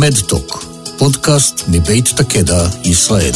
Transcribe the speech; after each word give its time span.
מדטוק, 0.00 0.64
פודקאסט 0.98 1.68
מבית 1.72 2.04
תקדע, 2.04 2.62
ישראל. 2.84 3.32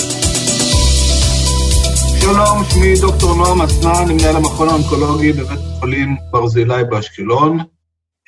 שלום, 2.20 2.64
שמי 2.70 2.94
דוקטור 3.00 3.34
נועם 3.34 3.62
אסנן, 3.62 4.12
מנהל 4.12 4.36
המכון 4.36 4.68
האונקולוגי 4.68 5.32
בבית 5.32 5.58
החולים 5.76 6.16
ברזילי 6.30 6.84
באשקלון. 6.90 7.58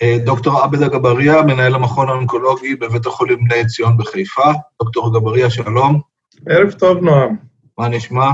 אה, 0.02 0.16
דוקטור 0.24 0.58
עבד 0.58 0.82
אגבאריה, 0.82 1.42
מנהל 1.42 1.74
המכון 1.74 2.08
האונקולוגי 2.08 2.74
בבית 2.74 3.06
החולים 3.06 3.38
בני 3.48 3.66
ציון 3.66 3.96
בחיפה. 3.96 4.52
דוקטור 4.82 5.08
אגבאריה, 5.08 5.50
שלום. 5.50 6.00
ערב 6.48 6.70
טוב, 6.70 6.98
נועם. 6.98 7.36
מה 7.78 7.88
נשמע? 7.88 8.30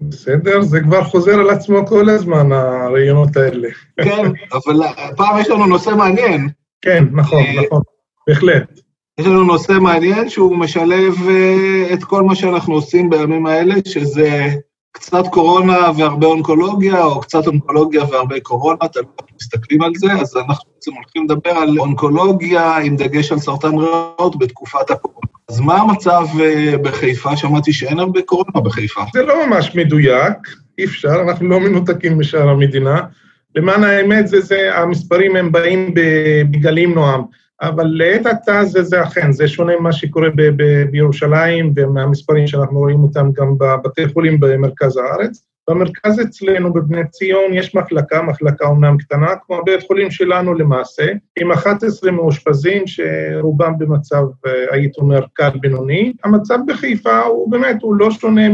בסדר, 0.00 0.62
זה 0.62 0.80
כבר 0.80 1.04
חוזר 1.04 1.34
על 1.34 1.50
עצמו 1.50 1.86
כל 1.86 2.08
הזמן, 2.08 2.52
הרעיונות 2.52 3.36
האלה. 3.36 3.68
כן, 4.04 4.32
אבל 4.52 4.82
הפעם 4.82 5.38
יש 5.38 5.48
לנו 5.48 5.66
נושא 5.66 5.90
מעניין. 5.90 6.48
כן, 6.80 7.04
נכון, 7.12 7.42
אה, 7.44 7.62
נכון, 7.66 7.82
בהחלט. 8.28 8.87
יש 9.18 9.26
לנו 9.26 9.44
נושא 9.44 9.72
מעניין 9.72 10.28
שהוא 10.28 10.56
משלב 10.56 11.14
uh, 11.14 11.92
את 11.92 12.04
כל 12.04 12.22
מה 12.22 12.34
שאנחנו 12.34 12.74
עושים 12.74 13.10
בימים 13.10 13.46
האלה, 13.46 13.74
שזה 13.88 14.54
קצת 14.92 15.22
קורונה 15.30 15.90
והרבה 15.96 16.26
אונקולוגיה, 16.26 17.04
או 17.04 17.20
קצת 17.20 17.46
אונקולוגיה 17.46 18.04
והרבה 18.04 18.40
קורונה, 18.40 18.78
אתם 18.84 19.00
מסתכלים 19.40 19.82
על 19.82 19.92
זה, 19.94 20.12
אז 20.12 20.36
אנחנו 20.36 20.70
בעצם 20.74 20.92
הולכים 20.94 21.24
לדבר 21.24 21.50
על 21.50 21.78
אונקולוגיה 21.78 22.76
עם 22.76 22.96
דגש 22.96 23.32
על 23.32 23.38
סרטן 23.38 23.78
ריאות 23.78 24.38
בתקופת 24.38 24.90
הקורונה. 24.90 25.28
אז 25.48 25.60
מה 25.60 25.76
המצב 25.76 26.24
uh, 26.34 26.76
בחיפה? 26.76 27.36
שמעתי 27.36 27.72
שאין 27.72 27.98
הרבה 27.98 28.22
קורונה 28.22 28.60
בחיפה. 28.64 29.00
זה 29.12 29.22
לא 29.22 29.46
ממש 29.46 29.74
מדויק, 29.74 30.36
אי 30.78 30.84
אפשר, 30.84 31.22
אנחנו 31.28 31.48
לא 31.48 31.60
מנותקים 31.60 32.18
משאר 32.18 32.48
המדינה. 32.48 33.00
למען 33.54 33.84
האמת, 33.84 34.28
זה, 34.28 34.40
זה, 34.40 34.78
המספרים 34.78 35.36
הם 35.36 35.52
באים 35.52 35.94
בגלים 36.50 36.94
נועם. 36.94 37.22
אבל 37.62 37.86
לעת 37.86 38.26
עתה 38.26 38.64
זה, 38.64 38.82
זה 38.82 39.02
אכן, 39.02 39.32
זה 39.32 39.48
שונה 39.48 39.72
ממה 39.80 39.92
שקורה 39.92 40.28
ב, 40.30 40.42
ב, 40.42 40.90
בירושלים 40.90 41.72
ומהמספרים 41.76 42.46
שאנחנו 42.46 42.78
רואים 42.78 43.02
אותם 43.02 43.30
גם 43.32 43.58
בבתי 43.58 44.08
חולים 44.08 44.40
במרכז 44.40 44.96
הארץ. 44.96 45.44
במרכז 45.70 46.20
אצלנו 46.20 46.72
בבני 46.72 47.08
ציון 47.10 47.54
יש 47.54 47.74
מחלקה, 47.74 48.22
מחלקה 48.22 48.66
אומנם 48.66 48.96
קטנה, 48.98 49.26
כמו 49.46 49.56
הבית 49.56 49.82
חולים 49.86 50.10
שלנו 50.10 50.54
למעשה, 50.54 51.12
עם 51.40 51.52
11 51.52 52.10
מאושפזים 52.10 52.82
שרובם 52.86 53.78
במצב, 53.78 54.22
הייתי 54.70 55.00
אומר, 55.00 55.20
קל 55.32 55.50
בינוני. 55.60 56.12
המצב 56.24 56.58
בחיפה 56.66 57.20
הוא 57.20 57.50
באמת, 57.50 57.82
הוא 57.82 57.96
לא 57.96 58.10
שונה 58.10 58.48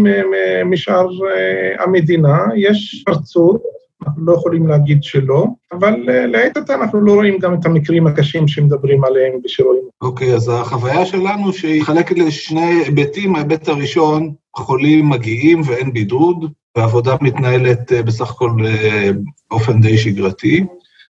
משאר 0.64 1.06
אה, 1.06 1.84
המדינה, 1.84 2.38
יש 2.56 3.04
ארצות, 3.08 3.62
אנחנו 4.06 4.24
לא 4.24 4.32
יכולים 4.32 4.66
להגיד 4.66 5.02
שלא, 5.02 5.46
אבל 5.72 6.08
אה, 6.08 6.26
לעת 6.26 6.56
עתה 6.56 6.74
אנחנו 6.74 7.00
לא 7.00 7.14
רואים 7.14 7.38
גם 7.38 7.54
את 7.54 7.66
המקרים 7.66 8.06
הקשים 8.06 8.48
שמדברים 8.48 9.04
עליהם 9.04 9.32
ושרואים. 9.44 9.82
אוקיי, 10.00 10.32
okay, 10.32 10.36
אז 10.36 10.48
החוויה 10.48 11.06
שלנו 11.06 11.52
שהיא 11.52 11.82
מחלקת 11.82 12.18
לשני 12.18 12.82
היבטים. 12.86 13.36
ההיבט 13.36 13.68
הראשון, 13.68 14.32
חולים 14.56 15.08
מגיעים 15.08 15.60
ואין 15.64 15.92
בידוד, 15.92 16.52
והעבודה 16.76 17.16
מתנהלת 17.20 17.92
אה, 17.92 18.02
בסך 18.02 18.30
הכל 18.30 18.50
אה, 18.66 19.10
באופן 19.50 19.80
די 19.80 19.98
שגרתי. 19.98 20.64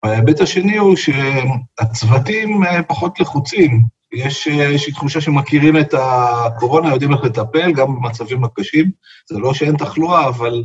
וההיבט 0.04 0.42
השני 0.42 0.78
הוא 0.78 0.96
שהצוותים 0.96 2.64
פחות 2.88 3.20
לחוצים. 3.20 3.82
יש 4.14 4.48
איזושהי 4.48 4.94
תחושה 4.94 5.22
שמכירים 5.22 5.78
את 5.78 5.94
הקורונה, 5.98 6.90
יודעים 6.90 7.14
איך 7.14 7.24
לטפל, 7.24 7.72
גם 7.72 7.96
במצבים 7.96 8.44
הקשים. 8.44 8.92
זה 9.30 9.40
לא 9.40 9.54
שאין 9.54 9.78
תחלואה, 9.78 10.28
אבל 10.28 10.64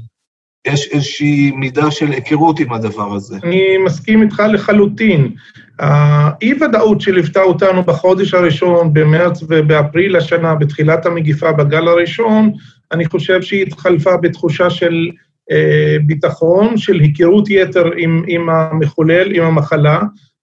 יש 0.67 0.89
איזושהי 0.93 1.51
מידה 1.51 1.91
של 1.91 2.13
היכרות 2.13 2.61
עם 2.61 2.73
הדבר 2.73 3.15
הזה. 3.15 3.37
אני 3.43 3.79
מסכים 3.79 4.23
איתך 4.23 4.43
לחלוטין. 4.53 5.31
האי-ודאות 5.79 7.01
שליוותה 7.01 7.43
אותנו 7.43 7.83
בחודש 7.83 8.35
הראשון, 8.35 8.95
במרץ 8.95 9.43
ובאפריל 9.49 10.17
השנה, 10.17 10.55
בתחילת 10.55 11.07
המגיפה, 11.07 11.53
בגל 11.53 11.89
הראשון, 11.89 12.53
אני 12.93 13.07
חושב 13.07 13.43
שהיא 13.43 13.63
התחלפה 13.63 14.17
בתחושה 14.17 14.71
של 14.71 15.11
אה, 15.51 15.97
ביטחון, 16.07 16.77
של 16.77 17.01
היכרות 17.01 17.51
יתר 17.51 17.91
עם, 17.97 18.23
עם 18.29 18.51
המחולל, 18.51 19.33
עם 19.35 19.45
המחלה, 19.45 20.01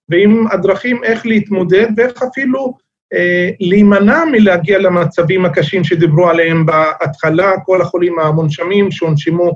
ועם 0.08 0.46
הדרכים 0.52 1.04
איך 1.04 1.26
להתמודד 1.26 1.86
ואיך 1.96 2.22
אפילו 2.32 2.74
אה, 3.14 3.50
להימנע 3.60 4.24
מלהגיע 4.32 4.78
למצבים 4.78 5.44
הקשים 5.44 5.84
שדיברו 5.84 6.28
עליהם 6.28 6.66
בהתחלה, 6.66 7.52
כל 7.64 7.82
החולים 7.82 8.18
המונשמים 8.18 8.90
שהונשמו 8.90 9.52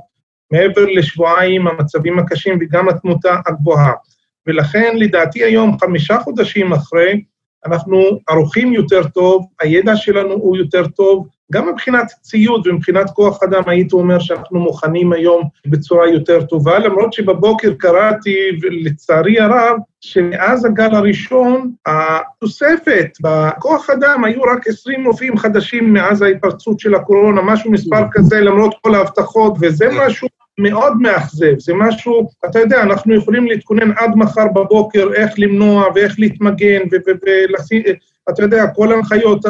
מעבר 0.53 0.87
לשבועיים 0.87 1.67
המצבים 1.67 2.19
הקשים 2.19 2.59
וגם 2.61 2.89
התמותה 2.89 3.37
הגבוהה. 3.47 3.93
ולכן 4.47 4.97
לדעתי 4.97 5.45
היום, 5.45 5.79
חמישה 5.79 6.19
חודשים 6.19 6.73
אחרי, 6.73 7.23
אנחנו 7.67 8.03
ערוכים 8.29 8.73
יותר 8.73 9.09
טוב, 9.09 9.47
הידע 9.61 9.97
שלנו 9.97 10.33
הוא 10.33 10.57
יותר 10.57 10.87
טוב, 10.87 11.27
גם 11.53 11.69
מבחינת 11.69 12.07
ציוד 12.23 12.67
ומבחינת 12.67 13.11
כוח 13.11 13.43
אדם 13.43 13.63
הייתי 13.67 13.97
אומר 13.97 14.19
שאנחנו 14.19 14.61
מוכנים 14.61 15.13
היום 15.13 15.49
בצורה 15.67 16.09
יותר 16.09 16.45
טובה, 16.45 16.79
למרות 16.79 17.13
שבבוקר 17.13 17.75
קראתי, 17.79 18.37
לצערי 18.85 19.41
הרב, 19.41 19.77
שמאז 20.01 20.65
הגל 20.65 20.95
הראשון, 20.95 21.73
התוספת 21.87 23.09
בכוח 23.23 23.91
אדם 23.91 24.25
היו 24.25 24.43
רק 24.43 24.67
20 24.67 25.07
רופאים 25.07 25.39
חדשים 25.39 25.93
מאז 25.93 26.23
ההתפרצות 26.23 26.81
של 26.81 26.95
הקורונה, 26.95 27.43
משהו 27.43 27.71
מספר 27.71 28.03
כזה, 28.13 28.41
למרות 28.41 28.75
כל 28.83 28.95
ההבטחות, 28.95 29.55
וזה 29.61 29.89
משהו 29.93 30.29
מאוד 30.59 30.93
מאכזב, 31.01 31.59
זה 31.59 31.73
משהו, 31.75 32.29
אתה 32.51 32.59
יודע, 32.59 32.83
אנחנו 32.83 33.15
יכולים 33.15 33.47
להתכונן 33.47 33.91
עד 33.97 34.11
מחר 34.17 34.47
בבוקר 34.55 35.13
איך 35.15 35.31
למנוע 35.39 35.85
ואיך 35.95 36.15
להתמגן 36.19 36.81
ולשים, 37.27 37.83
אתה 38.31 38.43
יודע, 38.43 38.67
כל 38.75 38.93
ההנחיות 38.93 39.45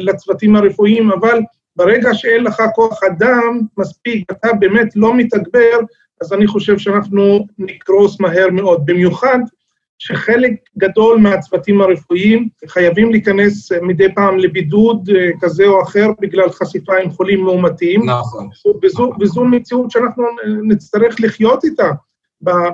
לצוותים 0.00 0.56
הרפואיים, 0.56 1.10
אבל 1.10 1.40
ברגע 1.76 2.14
שאין 2.14 2.44
לך 2.44 2.62
כוח 2.74 3.00
אדם 3.04 3.60
מספיק, 3.78 4.30
אתה 4.30 4.52
באמת 4.52 4.96
לא 4.96 5.14
מתגבר, 5.14 5.78
אז 6.20 6.32
אני 6.32 6.46
חושב 6.46 6.78
שאנחנו 6.78 7.46
נקרוס 7.58 8.20
מהר 8.20 8.50
מאוד. 8.50 8.86
במיוחד 8.86 9.38
שחלק 10.04 10.52
גדול 10.78 11.18
מהצוותים 11.18 11.80
הרפואיים 11.80 12.48
חייבים 12.68 13.10
להיכנס 13.10 13.72
מדי 13.72 14.14
פעם 14.14 14.38
לבידוד 14.38 15.10
אה, 15.16 15.30
כזה 15.40 15.66
או 15.66 15.82
אחר 15.82 16.08
בגלל 16.20 16.50
חשיפה 16.50 16.96
עם 16.96 17.10
חולים 17.10 17.44
מאומתים. 17.44 18.10
נכון. 18.10 18.48
וזו, 18.82 19.12
וזו 19.20 19.44
מציאות 19.44 19.90
שאנחנו 19.90 20.24
נצטרך 20.62 21.16
לחיות 21.20 21.64
איתה 21.64 21.90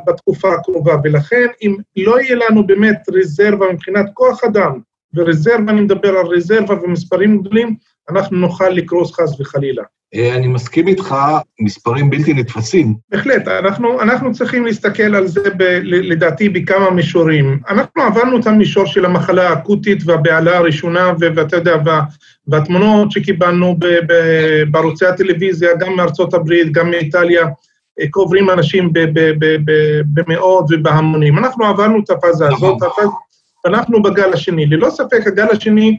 בתקופה 0.07 0.55
הקרובה, 0.55 0.97
ולכן 1.05 1.47
אם 1.63 1.77
לא 1.97 2.21
יהיה 2.21 2.37
לנו 2.37 2.67
באמת 2.67 3.03
רזרבה 3.13 3.73
מבחינת 3.73 4.07
כוח 4.15 4.45
אדם, 4.45 4.81
ורזרבה, 5.15 5.73
אני 5.73 5.81
מדבר 5.81 6.09
על 6.09 6.27
רזרבה 6.27 6.75
ומספרים 6.83 7.39
גדולים, 7.39 7.77
אנחנו 8.11 8.37
נוכל 8.37 8.69
לקרוס 8.69 9.13
חס 9.13 9.41
וחלילה. 9.41 9.83
אה, 10.15 10.37
אני 10.37 10.47
מסכים 10.47 10.89
איתך, 10.89 11.15
מספרים 11.61 12.11
בלתי 12.11 12.35
נתפסים. 12.35 12.95
בהחלט, 13.11 13.49
אנחנו, 13.49 14.03
אנחנו 14.03 14.33
צריכים 14.33 14.65
להסתכל 14.65 15.15
על 15.15 15.27
זה, 15.27 15.51
ב, 15.57 15.63
לדעתי, 15.83 16.49
בכמה 16.49 16.91
מישורים. 16.91 17.61
אנחנו 17.69 18.03
עברנו 18.03 18.41
את 18.41 18.47
המישור 18.47 18.87
של 18.87 19.05
המחלה 19.05 19.49
האקוטית 19.49 19.99
והבהלה 20.07 20.57
הראשונה, 20.57 21.13
ואתה 21.19 21.57
יודע, 21.57 21.77
והתמונות 22.47 23.13
שקיבלנו 23.13 23.77
ב, 23.79 23.87
ב, 23.87 24.13
בערוצי 24.71 25.07
הטלוויזיה, 25.07 25.71
גם 25.79 25.97
מארצות 25.97 26.35
הברית, 26.35 26.73
גם 26.73 26.91
מאיטליה, 26.91 27.47
אה, 28.01 28.09
קוברים 28.11 28.51
אנשים 28.51 28.93
במאות 30.15 30.65
ובהמונים. 30.71 31.39
אנחנו 31.39 31.65
עברנו 31.65 32.01
את 32.05 32.11
הפאזה 32.11 32.49
הזאת, 32.49 32.77
נכון. 32.83 33.11
אנחנו 33.67 34.03
בגל 34.03 34.33
השני. 34.33 34.67
ללא 34.67 34.91
ספק, 34.91 35.27
הגל 35.27 35.47
השני, 35.51 35.99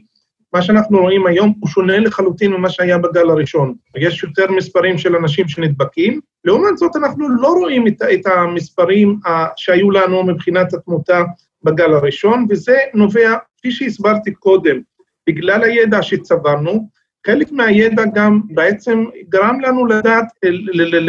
מה 0.54 0.62
שאנחנו 0.62 1.00
רואים 1.02 1.28
היום 1.28 1.54
הוא 1.60 1.70
שונה 1.70 2.00
לחלוטין 2.00 2.52
ממה 2.52 2.70
שהיה 2.70 2.98
בגל 2.98 3.30
הראשון. 3.30 3.74
יש 3.98 4.24
יותר 4.24 4.52
מספרים 4.52 4.98
של 4.98 5.16
אנשים 5.16 5.48
שנדבקים, 5.48 6.20
לעומת 6.46 6.78
זאת 6.78 6.96
אנחנו 6.96 7.30
לא 7.30 7.48
רואים 7.48 7.88
את, 7.88 8.02
את 8.14 8.28
המספרים 8.28 9.20
שהיו 9.56 9.92
לנו 9.92 10.24
מבחינת 10.24 10.74
התמותה 10.74 11.24
בגל 11.64 11.94
הראשון, 11.94 12.46
וזה 12.50 12.78
נובע, 12.94 13.36
כפי 13.58 13.72
שהסברתי 13.72 14.32
קודם, 14.34 14.80
בגלל 15.28 15.64
הידע 15.64 16.02
שצברנו, 16.02 16.90
חלק 17.28 17.52
מהידע 17.52 18.04
גם 18.14 18.42
בעצם 18.50 19.06
גרם 19.30 19.62
לנו 19.62 19.86
לדעת, 19.86 20.26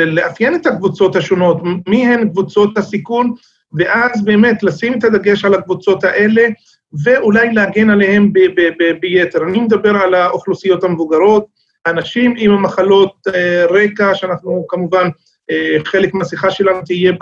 לאפיין 0.07 0.55
את 0.55 0.67
הקבוצות 0.67 1.17
השונות, 1.17 1.63
מי 1.89 2.07
הן 2.07 2.29
קבוצות 2.29 2.79
הסיכון, 2.79 3.35
ואז 3.73 4.25
באמת 4.25 4.63
לשים 4.63 4.99
את 4.99 5.05
הדגש 5.05 5.45
על 5.45 5.55
הקבוצות 5.55 6.05
האלה, 6.05 6.49
ואולי 7.05 7.53
להגן 7.53 7.91
עליהם 7.91 8.33
ביתר. 9.01 9.43
אני 9.43 9.61
מדבר 9.61 9.97
על 9.97 10.15
האוכלוסיות 10.15 10.85
המבוגרות, 10.85 11.47
אנשים 11.87 12.35
עם 12.37 12.51
המחלות 12.51 13.13
אה, 13.35 13.67
רקע, 13.71 14.15
שאנחנו 14.15 14.65
כמובן, 14.69 15.09
אה, 15.51 15.77
חלק 15.85 16.15
מהשיחה 16.15 16.51
שלנו 16.51 16.81
תהיה 16.85 17.13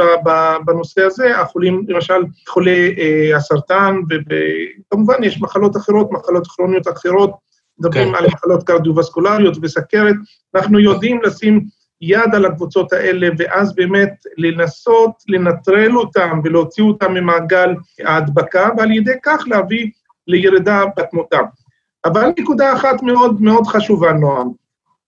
בנושא 0.66 1.02
הזה, 1.02 1.38
החולים, 1.38 1.84
למשל, 1.88 2.22
חולי 2.48 2.94
אה, 2.98 3.36
הסרטן, 3.36 3.96
וכמובן 4.08 5.24
יש 5.24 5.40
מחלות 5.40 5.76
אחרות, 5.76 6.12
מחלות 6.12 6.46
כרוניות 6.46 6.88
אחרות, 6.88 7.30
מדברים 7.78 8.08
כן. 8.08 8.14
על 8.14 8.26
מחלות 8.26 8.62
קרדיו-וסקולריות 8.62 9.56
וסכרת, 9.62 10.14
אנחנו 10.54 10.78
יודעים 10.80 11.22
לשים 11.22 11.64
יד 12.00 12.34
על 12.34 12.46
הקבוצות 12.46 12.92
האלה, 12.92 13.28
ואז 13.38 13.74
באמת 13.74 14.12
לנסות 14.36 15.12
לנטרל 15.28 15.96
אותם 15.96 16.40
ולהוציא 16.44 16.84
אותם 16.84 17.14
ממעגל 17.14 17.74
ההדבקה, 18.04 18.68
ועל 18.76 18.92
ידי 18.92 19.14
כך 19.22 19.44
להביא 19.46 19.90
לירידה 20.26 20.84
בתמותה. 20.96 21.40
אבל 22.04 22.32
נקודה 22.38 22.72
אחת 22.72 23.02
מאוד 23.02 23.42
מאוד 23.42 23.66
חשובה, 23.66 24.12
נועם. 24.12 24.48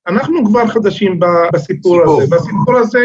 אנחנו 0.09 0.45
כבר 0.47 0.67
חדשים 0.67 1.21
בסיפור 1.53 1.99
סיפור. 1.99 2.23
הזה, 2.23 2.35
והסיפור 2.35 2.77
הזה 2.77 3.05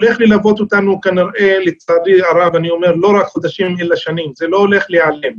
הולך 0.00 0.20
ללוות 0.20 0.60
אותנו 0.60 1.00
כנראה, 1.00 1.58
לצערי 1.64 2.22
הרב, 2.22 2.56
אני 2.56 2.70
אומר, 2.70 2.94
לא 2.94 3.20
רק 3.20 3.26
חודשים 3.26 3.76
אלא 3.80 3.96
שנים, 3.96 4.32
זה 4.36 4.46
לא 4.46 4.56
הולך 4.56 4.86
להיעלם. 4.88 5.32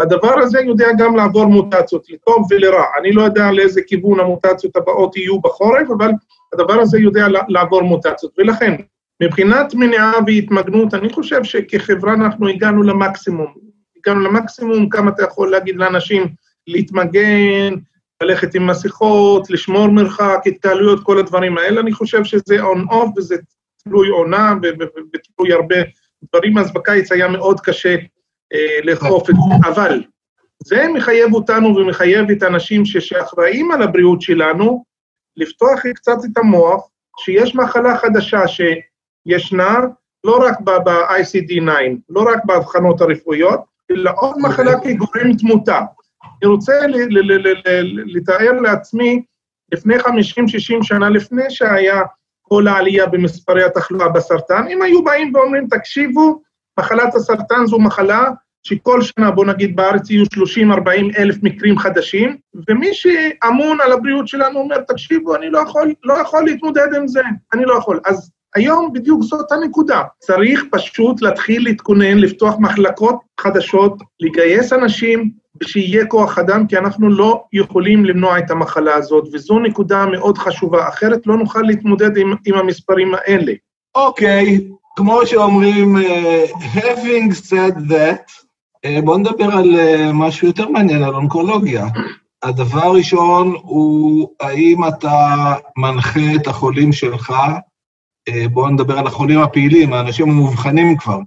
הדבר 0.00 0.38
הזה 0.38 0.60
יודע 0.60 0.86
גם 0.98 1.16
לעבור 1.16 1.46
מוטציות, 1.46 2.06
לטוב 2.10 2.46
ולרע. 2.50 2.84
אני 3.00 3.12
לא 3.12 3.22
יודע 3.22 3.52
לאיזה 3.52 3.80
כיוון 3.86 4.20
המוטציות 4.20 4.76
הבאות 4.76 5.16
יהיו 5.16 5.40
בחורף, 5.40 5.90
אבל 5.96 6.10
הדבר 6.54 6.80
הזה 6.80 6.98
יודע 6.98 7.26
לעבור 7.48 7.82
מוטציות. 7.82 8.32
ולכן, 8.38 8.74
מבחינת 9.22 9.74
מניעה 9.74 10.12
והתמגנות, 10.26 10.94
אני 10.94 11.12
חושב 11.12 11.44
שכחברה 11.44 12.14
אנחנו 12.14 12.48
הגענו 12.48 12.82
למקסימום. 12.82 13.54
הגענו 13.96 14.20
למקסימום, 14.20 14.88
כמה 14.88 15.10
אתה 15.10 15.22
יכול 15.22 15.50
להגיד 15.50 15.76
לאנשים 15.76 16.26
להתמגן, 16.66 17.74
ללכת 18.22 18.54
עם 18.54 18.66
מסכות, 18.66 19.50
לשמור 19.50 19.88
מרחק, 19.88 20.38
התקהלויות, 20.46 21.04
כל 21.04 21.18
הדברים 21.18 21.58
האלה, 21.58 21.80
אני 21.80 21.92
חושב 21.92 22.24
שזה 22.24 22.60
און-אוף 22.60 23.10
וזה 23.16 23.36
תלוי 23.84 24.08
עונה 24.08 24.54
ותלוי 24.62 25.52
הרבה 25.52 25.76
דברים, 26.34 26.58
אז 26.58 26.72
בקיץ 26.72 27.12
היה 27.12 27.28
מאוד 27.28 27.60
קשה 27.60 27.96
לאכוף 28.84 29.30
את 29.30 29.34
זה, 29.34 29.68
אבל 29.68 30.02
זה 30.64 30.88
מחייב 30.94 31.34
אותנו 31.34 31.76
ומחייב 31.76 32.30
את 32.30 32.42
האנשים 32.42 32.84
שאחראים 32.84 33.72
על 33.72 33.82
הבריאות 33.82 34.22
שלנו, 34.22 34.84
לפתוח 35.36 35.80
קצת 35.94 36.16
את 36.32 36.38
המוח, 36.38 36.88
שיש 37.18 37.54
מחלה 37.54 37.96
חדשה 37.96 38.40
שישנה, 38.48 39.78
לא 40.24 40.38
רק 40.46 40.60
ב-ICD-9, 40.60 41.70
לא 42.08 42.20
רק 42.20 42.44
באבחנות 42.44 43.00
הרפואיות, 43.00 43.60
אלא 43.90 44.10
עוד 44.16 44.38
מחלה 44.38 44.80
כגורם 44.80 45.32
תמותה. 45.38 45.80
אני 46.42 46.50
רוצה 46.50 46.72
לתאר 48.14 48.52
לעצמי, 48.52 49.22
לפני 49.72 49.96
50-60 49.96 50.02
שנה 50.82 51.08
לפני 51.10 51.50
שהיה 51.50 52.02
כל 52.42 52.68
העלייה 52.68 53.06
במספרי 53.06 53.64
התחלואה 53.64 54.08
בסרטן, 54.08 54.66
אם 54.68 54.82
היו 54.82 55.04
באים 55.04 55.34
ואומרים, 55.34 55.66
תקשיבו, 55.66 56.42
מחלת 56.80 57.14
הסרטן 57.14 57.66
זו 57.66 57.78
מחלה 57.78 58.30
שכל 58.62 59.02
שנה, 59.02 59.30
בוא 59.30 59.44
נגיד 59.44 59.76
בארץ 59.76 60.10
יהיו 60.10 60.24
30-40 60.24 61.18
אלף 61.18 61.36
מקרים 61.42 61.78
חדשים, 61.78 62.36
ומי 62.68 62.94
שאמון 62.94 63.78
על 63.80 63.92
הבריאות 63.92 64.28
שלנו 64.28 64.58
אומר, 64.58 64.80
תקשיבו, 64.80 65.36
אני 65.36 65.50
לא 65.50 65.58
יכול, 65.58 65.94
לא 66.04 66.14
יכול 66.14 66.44
להתמודד 66.44 66.94
עם 66.96 67.08
זה, 67.08 67.20
אני 67.54 67.64
לא 67.64 67.74
יכול. 67.74 68.00
אז 68.06 68.30
היום 68.54 68.92
בדיוק 68.92 69.22
זאת 69.22 69.52
הנקודה. 69.52 70.02
צריך 70.18 70.64
פשוט 70.70 71.22
להתחיל 71.22 71.64
להתכונן, 71.64 72.18
לפתוח 72.18 72.54
מחלקות 72.58 73.16
חדשות, 73.40 74.02
לגייס 74.20 74.72
אנשים, 74.72 75.30
ושיהיה 75.62 76.06
כוח 76.06 76.38
אדם, 76.38 76.66
כי 76.66 76.78
אנחנו 76.78 77.10
לא 77.10 77.44
יכולים 77.52 78.04
למנוע 78.04 78.38
את 78.38 78.50
המחלה 78.50 78.94
הזאת, 78.94 79.28
וזו 79.32 79.58
נקודה 79.58 80.06
מאוד 80.06 80.38
חשובה, 80.38 80.88
אחרת 80.88 81.26
לא 81.26 81.36
נוכל 81.36 81.62
להתמודד 81.62 82.16
עם, 82.16 82.34
עם 82.46 82.54
המספרים 82.54 83.14
האלה. 83.14 83.52
אוקיי, 83.94 84.56
okay, 84.56 84.79
כמו 84.96 85.26
שאומרים, 85.26 85.96
uh, 85.96 86.54
having 86.74 87.32
said 87.32 87.74
that, 87.90 88.32
uh, 88.86 89.00
בואו 89.04 89.18
נדבר 89.18 89.44
על 89.52 89.74
uh, 89.74 90.12
משהו 90.12 90.46
יותר 90.46 90.68
מעניין, 90.68 91.02
על 91.02 91.14
אונקולוגיה. 91.14 91.86
הדבר 92.42 92.84
הראשון 92.84 93.54
הוא, 93.62 94.28
האם 94.40 94.88
אתה 94.88 95.34
מנחה 95.76 96.34
את 96.36 96.46
החולים 96.46 96.92
שלך, 96.92 97.34
בואו 98.52 98.68
נדבר 98.68 98.98
על 98.98 99.06
החולים 99.06 99.38
הפעילים, 99.38 99.92
האנשים 99.92 100.30
המאובחנים 100.30 100.96
כבר, 100.96 101.18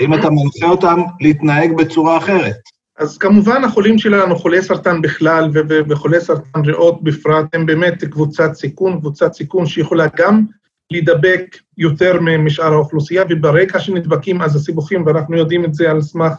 האם 0.00 0.14
אתה 0.14 0.30
מנחה 0.30 0.66
אותם 0.66 1.00
להתנהג 1.20 1.72
בצורה 1.76 2.16
אחרת? 2.16 2.56
אז 2.98 3.18
כמובן 3.18 3.64
החולים 3.64 3.98
שלנו, 3.98 4.38
חולי 4.38 4.62
סרטן 4.62 5.02
בכלל 5.02 5.50
וחולי 5.88 6.20
סרטן 6.20 6.60
ריאות 6.64 7.02
בפרט, 7.02 7.54
הם 7.54 7.66
באמת 7.66 8.04
קבוצת 8.04 8.54
סיכון, 8.54 8.98
קבוצת 9.00 9.32
סיכון 9.32 9.66
שיכולה 9.66 10.06
גם 10.16 10.44
להידבק 10.90 11.56
יותר 11.78 12.20
משאר 12.20 12.72
האוכלוסייה, 12.72 13.24
וברגע 13.30 13.80
שנדבקים 13.80 14.42
אז 14.42 14.56
הסיבוכים, 14.56 15.06
ואנחנו 15.06 15.36
יודעים 15.36 15.64
את 15.64 15.74
זה 15.74 15.90
על 15.90 16.02
סמך 16.02 16.32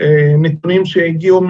אה, 0.00 0.34
נתונים 0.38 0.84
שהגיעו 0.84 1.40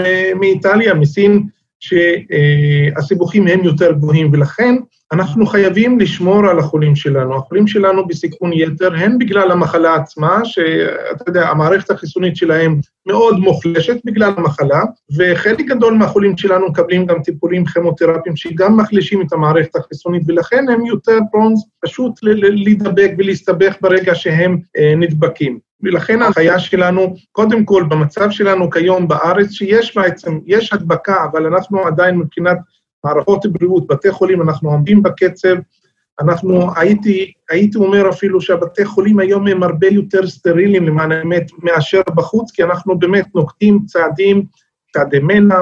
מאיטליה, 0.41 0.95
מסין, 0.95 1.47
שהסיבוכים 1.85 3.47
הם 3.47 3.65
יותר 3.65 3.93
גבוהים, 3.93 4.31
ולכן 4.33 4.75
אנחנו 5.13 5.47
חייבים 5.47 5.99
לשמור 6.01 6.47
על 6.47 6.59
החולים 6.59 6.97
שלנו. 6.97 7.37
החולים 7.37 7.67
שלנו 7.67 8.07
בסיכון 8.07 8.53
יתר, 8.53 8.95
הן 8.95 9.19
בגלל 9.19 9.51
המחלה 9.51 9.95
עצמה, 9.95 10.45
שאתה 10.45 11.25
יודע, 11.27 11.49
המערכת 11.49 11.91
החיסונית 11.91 12.37
שלהם 12.37 12.81
מאוד 13.07 13.39
מוחלשת 13.39 13.97
בגלל 14.05 14.33
המחלה, 14.37 14.83
וחלק 15.19 15.61
גדול 15.61 15.95
מהחולים 15.95 16.37
שלנו 16.37 16.69
מקבלים 16.69 17.07
גם 17.07 17.23
טיפולים 17.23 17.65
כימותרפיים 17.65 18.37
שגם 18.37 18.77
מחלישים 18.77 19.23
את 19.23 19.33
המערכת 19.33 19.77
החיסונית, 19.77 20.23
ולכן 20.27 20.65
הם 20.69 20.87
יותר 20.87 21.19
פרונס 21.33 21.65
פשוט 21.85 22.13
להידבק 22.23 23.11
ולהסתבך 23.19 23.77
ברגע 23.81 24.15
שהם 24.15 24.59
אה, 24.77 24.95
נדבקים. 24.97 25.59
ולכן 25.85 26.23
ההנחיה 26.23 26.59
שלנו, 26.59 27.15
קודם 27.33 27.65
כל, 27.65 27.85
במצב 27.89 28.31
שלנו 28.31 28.71
כיום 28.71 29.09
בארץ, 29.09 29.51
שיש 29.51 29.97
בעצם, 29.97 30.39
יש 30.47 30.73
הדבקה, 30.73 31.25
אבל 31.33 31.47
אנחנו 31.47 31.87
עדיין 31.87 32.19
מבחינת 32.19 32.59
מערכות 33.05 33.47
בריאות, 33.47 33.87
בתי 33.87 34.11
חולים, 34.11 34.43
אנחנו 34.43 34.71
עומדים 34.71 35.03
בקצב, 35.03 35.55
אנחנו, 36.21 36.71
הייתי, 36.77 37.33
הייתי 37.51 37.79
אומר 37.79 38.11
אפילו 38.11 38.41
שהבתי 38.41 38.85
חולים 38.85 39.19
היום 39.19 39.47
הם 39.47 39.63
הרבה 39.63 39.87
יותר 39.87 40.27
סטריליים 40.27 40.87
למען 40.87 41.13
האמת 41.13 41.51
מאשר 41.63 42.01
בחוץ, 42.15 42.51
כי 42.51 42.63
אנחנו 42.63 42.99
באמת 42.99 43.27
נוקטים 43.35 43.85
צעדים, 43.87 44.45
צעדי 44.93 45.19
מנע 45.19 45.59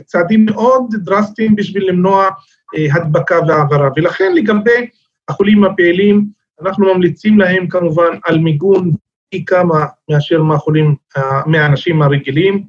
וצעדים 0.00 0.46
מאוד 0.46 0.94
דרסטיים 1.04 1.56
בשביל 1.56 1.88
למנוע 1.88 2.28
אה, 2.76 2.86
הדבקה 2.94 3.38
והעברה. 3.48 3.88
ולכן 3.96 4.32
לגבי 4.34 4.86
החולים 5.28 5.64
הפעילים, 5.64 6.26
אנחנו 6.66 6.94
ממליצים 6.94 7.38
להם 7.38 7.66
כמובן 7.66 8.10
על 8.24 8.38
מיגון 8.38 8.90
פי 9.30 9.44
כמה 9.44 9.86
מאשר 10.10 10.42
מהחולים, 10.42 10.94
מהאנשים 11.46 12.02
הרגילים. 12.02 12.64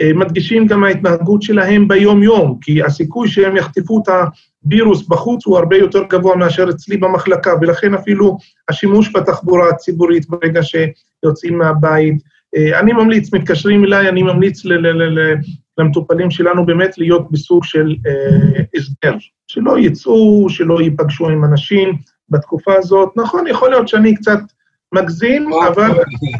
אה, 0.00 0.12
מדגישים 0.14 0.66
גם 0.66 0.84
ההתנהגות 0.84 1.42
שלהם 1.42 1.88
ביום-יום, 1.88 2.58
כי 2.60 2.82
הסיכוי 2.82 3.28
שהם 3.28 3.56
יחטפו 3.56 4.02
את 4.02 4.08
הווירוס 4.64 5.08
בחוץ 5.08 5.46
הוא 5.46 5.58
הרבה 5.58 5.76
יותר 5.76 6.02
גבוה 6.08 6.36
מאשר 6.36 6.70
אצלי 6.70 6.96
במחלקה, 6.96 7.50
ולכן 7.60 7.94
אפילו 7.94 8.38
השימוש 8.68 9.12
בתחבורה 9.16 9.68
הציבורית 9.68 10.28
ברגע 10.28 10.60
שיוצאים 10.62 11.58
מהבית. 11.58 12.14
אה, 12.56 12.80
אני 12.80 12.92
ממליץ, 12.92 13.34
מתקשרים 13.34 13.84
אליי, 13.84 14.08
אני 14.08 14.22
ממליץ 14.22 14.62
למטופלים 15.78 16.30
שלנו 16.30 16.66
באמת 16.66 16.98
להיות 16.98 17.30
בסוג 17.30 17.64
של 17.64 17.96
אה, 18.06 18.62
הסדר, 18.74 19.16
שלא 19.46 19.78
יצאו, 19.78 20.46
שלא 20.50 20.80
ייפגשו 20.80 21.28
עם 21.28 21.44
אנשים 21.44 21.98
בתקופה 22.30 22.74
הזאת. 22.74 23.12
נכון, 23.16 23.46
יכול 23.46 23.70
להיות 23.70 23.88
שאני 23.88 24.14
קצת 24.14 24.38
מגזים, 24.94 25.50
אבל, 25.68 25.90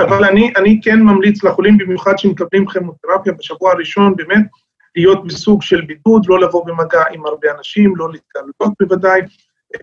אבל 0.00 0.25
אני, 0.25 0.52
אני 0.57 0.81
כן 0.83 1.00
ממליץ 1.02 1.45
לחולים, 1.45 1.78
במיוחד 1.78 2.19
שמקבלים 2.19 2.66
כימותרפיה 2.66 3.33
בשבוע 3.33 3.73
הראשון, 3.73 4.16
באמת 4.16 4.47
להיות 4.97 5.26
בסוג 5.26 5.62
של 5.62 5.81
בידוד, 5.81 6.26
לא 6.28 6.40
לבוא 6.40 6.66
במגע 6.66 7.02
עם 7.12 7.26
הרבה 7.26 7.49
אנשים, 7.59 7.97
לא 7.97 8.12
להתקהלויות 8.12 8.75
בוודאי, 8.81 9.21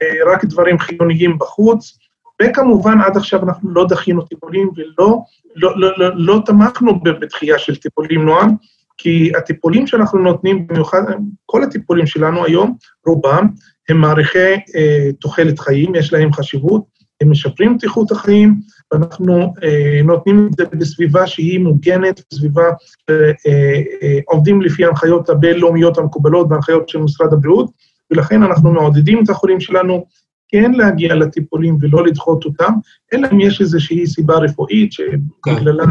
אה, 0.02 0.34
רק 0.34 0.46
דברים 0.46 0.80
חיוניים 0.80 1.38
בחוץ. 1.40 1.98
וכמובן, 2.42 3.02
עד 3.02 3.18
עכשיו 3.18 3.44
אנחנו 3.44 3.70
לא 3.74 3.86
דחינו 3.88 4.22
טיפולים 4.22 4.70
ולא 4.76 5.20
לא, 5.56 5.80
לא, 5.80 5.90
לא, 5.98 6.10
לא 6.16 6.42
תמכנו 6.46 7.00
בתחייה 7.00 7.60
של 7.60 7.76
טיפולים, 7.76 8.26
נועם, 8.26 8.50
כי 8.98 9.32
הטיפולים 9.38 9.88
שאנחנו 9.88 10.20
נותנים, 10.20 10.68
במיוחד, 10.68 11.02
כל 11.46 11.64
הטיפולים 11.64 12.06
שלנו 12.06 12.46
היום, 12.46 12.76
רובם, 13.08 13.48
הם 13.90 13.98
מעריכי 13.98 14.54
אה, 14.76 15.10
תוחלת 15.22 15.60
חיים, 15.60 15.96
יש 15.96 16.14
להם 16.14 16.34
חשיבות, 16.34 16.84
הם 17.22 17.32
משפרים 17.32 17.78
את 17.78 17.84
איכות 17.84 18.12
החיים, 18.12 18.60
ואנחנו 18.92 19.54
אה, 19.64 20.02
נותנים 20.04 20.50
את 20.52 20.58
זה 20.58 20.66
בסביבה 20.66 21.28
שהיא 21.28 21.60
מוגנת, 21.60 22.22
בסביבה 22.32 22.64
אה, 23.10 24.20
עובדים 24.28 24.62
לפי 24.62 24.86
ההנחיות 24.86 25.30
הבינלאומיות 25.30 25.98
המקובלות 25.98 26.48
וההנחיות 26.50 26.90
של 26.90 27.00
משרד 27.00 27.34
הבריאות, 27.34 27.72
ולכן 28.12 28.44
אנחנו 28.44 28.72
מעודדים 28.72 29.24
את 29.24 29.30
החולים 29.30 29.60
שלנו 29.60 30.06
כן 30.48 30.72
להגיע 30.72 31.16
לטיפולים 31.16 31.78
ולא 31.82 32.06
לדחות 32.06 32.46
אותם, 32.46 32.74
אלא 33.14 33.28
אם 33.32 33.40
יש 33.40 33.62
איזושהי 33.62 34.08
סיבה 34.08 34.38
רפואית 34.38 34.92
שבגללה 34.92 35.86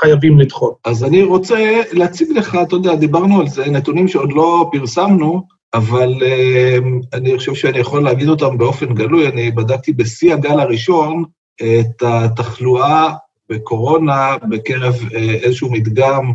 חייבים 0.00 0.38
לדחות. 0.38 0.74
אז 0.84 1.04
אני 1.04 1.22
רוצה 1.22 1.80
להציג 1.92 2.38
לך, 2.38 2.58
אתה 2.62 2.76
יודע, 2.76 2.94
דיברנו 2.94 3.40
על 3.40 3.48
זה, 3.48 3.64
נתונים 3.66 4.08
שעוד 4.08 4.32
לא 4.32 4.70
פרסמנו, 4.72 5.42
אבל 5.74 6.14
uh, 6.22 7.06
אני 7.12 7.38
חושב 7.38 7.54
שאני 7.54 7.78
יכול 7.78 8.02
להגיד 8.02 8.28
אותם 8.28 8.58
באופן 8.58 8.94
גלוי, 8.94 9.28
אני 9.28 9.50
בדקתי 9.50 9.92
בשיא 9.92 10.34
הגל 10.34 10.60
הראשון 10.60 11.24
את 11.56 12.02
התחלואה 12.02 13.14
בקורונה 13.48 14.36
בקרב 14.50 14.94
uh, 14.94 15.14
איזשהו 15.14 15.72
מדגם 15.72 16.32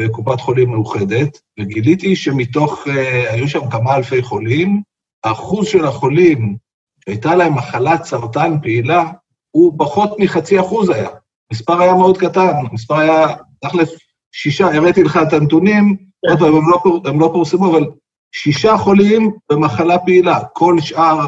בקופת 0.00 0.40
חולים 0.40 0.70
מאוחדת, 0.70 1.40
וגיליתי 1.60 2.16
שמתוך, 2.16 2.86
uh, 2.86 2.90
היו 3.30 3.48
שם 3.48 3.70
כמה 3.70 3.96
אלפי 3.96 4.22
חולים, 4.22 4.82
האחוז 5.24 5.68
של 5.68 5.84
החולים 5.84 6.56
שהייתה 7.04 7.34
להם 7.34 7.54
מחלת 7.54 8.04
סרטן 8.04 8.60
פעילה, 8.62 9.04
הוא 9.50 9.74
פחות 9.78 10.10
מחצי 10.18 10.60
אחוז 10.60 10.88
היה. 10.88 11.08
המספר 11.50 11.80
היה 11.80 11.94
מאוד 11.94 12.18
קטן, 12.18 12.52
המספר 12.70 12.98
היה 12.98 13.26
תכלס 13.60 13.88
שישה, 14.32 14.74
הראיתי 14.74 15.02
לך 15.02 15.18
את 15.28 15.32
הנתונים, 15.32 15.96
עוד 16.28 16.38
פעם, 16.38 16.54
הם, 16.54 16.70
לא, 16.70 17.00
הם 17.04 17.20
לא 17.20 17.30
פורסמו, 17.32 17.70
אבל 17.70 17.86
שישה 18.32 18.76
חולים 18.76 19.30
במחלה 19.50 19.98
פעילה. 19.98 20.40
כל 20.52 20.80
שאר 20.80 21.26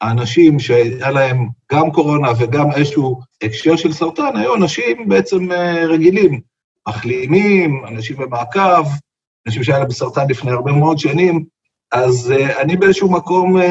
האנשים 0.00 0.58
שהיה 0.58 1.10
להם 1.10 1.48
גם 1.72 1.90
קורונה 1.90 2.28
וגם 2.38 2.72
איזשהו 2.72 3.20
הקשר 3.42 3.76
של 3.76 3.92
סרטן, 3.92 4.36
היו 4.36 4.54
אנשים 4.54 5.08
בעצם 5.08 5.52
אה, 5.52 5.86
רגילים, 5.86 6.40
מחלימים, 6.88 7.84
אנשים 7.88 8.16
במעקב, 8.16 8.84
אנשים 9.46 9.64
שהיה 9.64 9.78
להם 9.78 9.90
סרטן 9.90 10.26
לפני 10.28 10.50
הרבה 10.50 10.72
מאוד 10.72 10.98
שנים, 10.98 11.44
אז 11.92 12.34
uh, 12.36 12.60
אני 12.60 12.76
באיזשהו 12.76 13.10
מקום, 13.10 13.56
uh, 13.56 13.62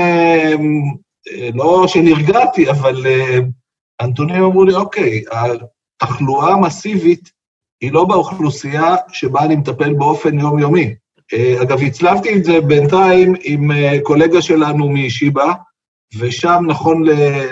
לא 1.54 1.88
שנרגעתי, 1.88 2.70
אבל 2.70 3.06
הנתונים 4.00 4.44
אמרו 4.44 4.66
לי, 4.66 4.74
אוקיי, 4.74 5.24
התחלואה 6.02 6.54
המסיבית 6.54 7.32
היא 7.82 7.92
לא 7.92 8.06
באוכלוסייה 8.06 8.96
שבה 9.08 9.44
אני 9.46 9.56
מטפל 9.56 9.94
באופן 9.94 10.40
יומיומי. 10.40 10.96
Uh, 11.34 11.64
אגב, 11.64 11.80
הצלבתי 11.82 12.38
את 12.38 12.44
זה 12.44 12.62
בינתיים 12.62 13.34
עם 13.44 13.72
uh, 13.72 13.76
קולגה 14.04 14.42
שלנו 14.42 14.90
משיבא, 14.90 15.54
ושם, 16.20 16.64
נכון 16.68 17.04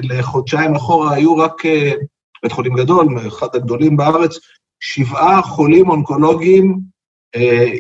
לחודשיים 0.02 0.76
אחורה, 0.76 1.14
היו 1.14 1.38
רק, 1.38 1.66
uh, 1.66 2.06
בית 2.44 2.52
חולים 2.52 2.74
גדול, 2.74 3.28
אחד 3.28 3.48
הגדולים 3.54 3.98
בארץ, 3.98 4.40
שבעה 4.80 5.42
חולים 5.42 5.90
אונקולוגיים 5.90 6.80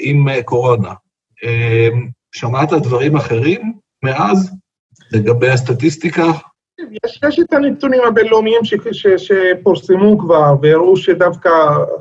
עם 0.01 0.27
קורונה. 0.45 0.93
שמעת 2.35 2.73
דברים 2.73 3.15
אחרים 3.15 3.73
מאז 4.03 4.51
לגבי 5.12 5.50
הסטטיסטיקה? 5.50 6.23
יש, 6.80 7.20
יש 7.27 7.39
את 7.39 7.53
הנתונים 7.53 8.01
הבינלאומיים 8.08 8.63
ש, 8.63 8.74
ש, 8.92 9.08
שפורסמו 9.08 10.18
כבר, 10.18 10.56
והראו 10.62 10.98
שדווקא 10.98 11.50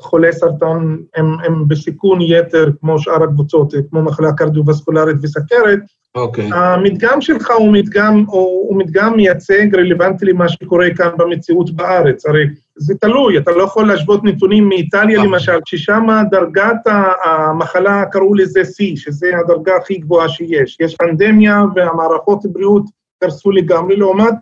חולי 0.00 0.33
סרטן 0.33 0.97
הם, 1.17 1.37
הם 1.45 1.69
בסיכון 1.69 2.19
יתר, 2.21 2.71
כמו 2.81 2.99
שאר 2.99 3.23
הקבוצות, 3.23 3.75
כמו 3.91 4.02
מחלה 4.02 4.33
קרדיו-וסקולרית 4.33 5.17
וסכרת. 5.23 5.79
אוקיי. 6.14 6.52
Okay. 6.52 6.55
המדגם 6.55 7.21
שלך 7.21 7.50
הוא 7.59 7.73
מדגם, 7.73 8.25
הוא, 8.26 8.69
הוא 8.69 8.79
מדגם 8.79 9.17
מייצג, 9.17 9.75
רלוונטי 9.75 10.26
למה 10.26 10.49
שקורה 10.49 10.87
כאן 10.97 11.11
במציאות 11.17 11.71
בארץ. 11.71 12.26
הרי 12.26 12.45
זה 12.76 12.95
תלוי, 13.00 13.38
אתה 13.38 13.50
לא 13.50 13.62
יכול 13.62 13.88
להשוות 13.88 14.25
נתונים 14.25 14.69
מאיטליה 14.69 15.21
okay. 15.21 15.25
למשל, 15.25 15.59
ששם 15.64 16.07
דרגת 16.31 16.87
המחלה, 17.25 18.05
קראו 18.11 18.35
לזה 18.35 18.61
C, 18.61 18.97
שזה 18.97 19.31
הדרגה 19.45 19.76
הכי 19.76 19.99
גבוהה 19.99 20.29
שיש. 20.29 20.76
יש 20.81 20.97
פנדמיה 20.97 21.62
והמערכות 21.75 22.45
הבריאות 22.45 22.85
קרסו 23.21 23.50
לגמרי, 23.50 23.97
לעומת 23.97 24.35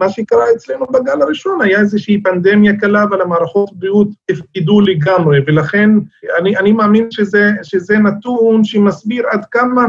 מה 0.00 0.08
שקרה 0.08 0.44
אצלנו 0.56 0.86
בגל 0.86 1.22
הראשון, 1.22 1.60
היה 1.60 1.80
איזושהי 1.80 2.22
פנדמיה 2.22 2.76
קלה, 2.80 3.02
אבל 3.02 3.20
המערכות 3.22 3.70
בריאות 3.72 4.08
הפקידו 4.30 4.80
לגמרי, 4.80 5.40
ולכן 5.46 5.90
אני, 6.38 6.56
אני 6.56 6.72
מאמין 6.72 7.10
שזה, 7.10 7.50
שזה 7.62 7.98
נתון 7.98 8.64
שמסביר 8.64 9.24
עד 9.30 9.44
כמה 9.50 9.86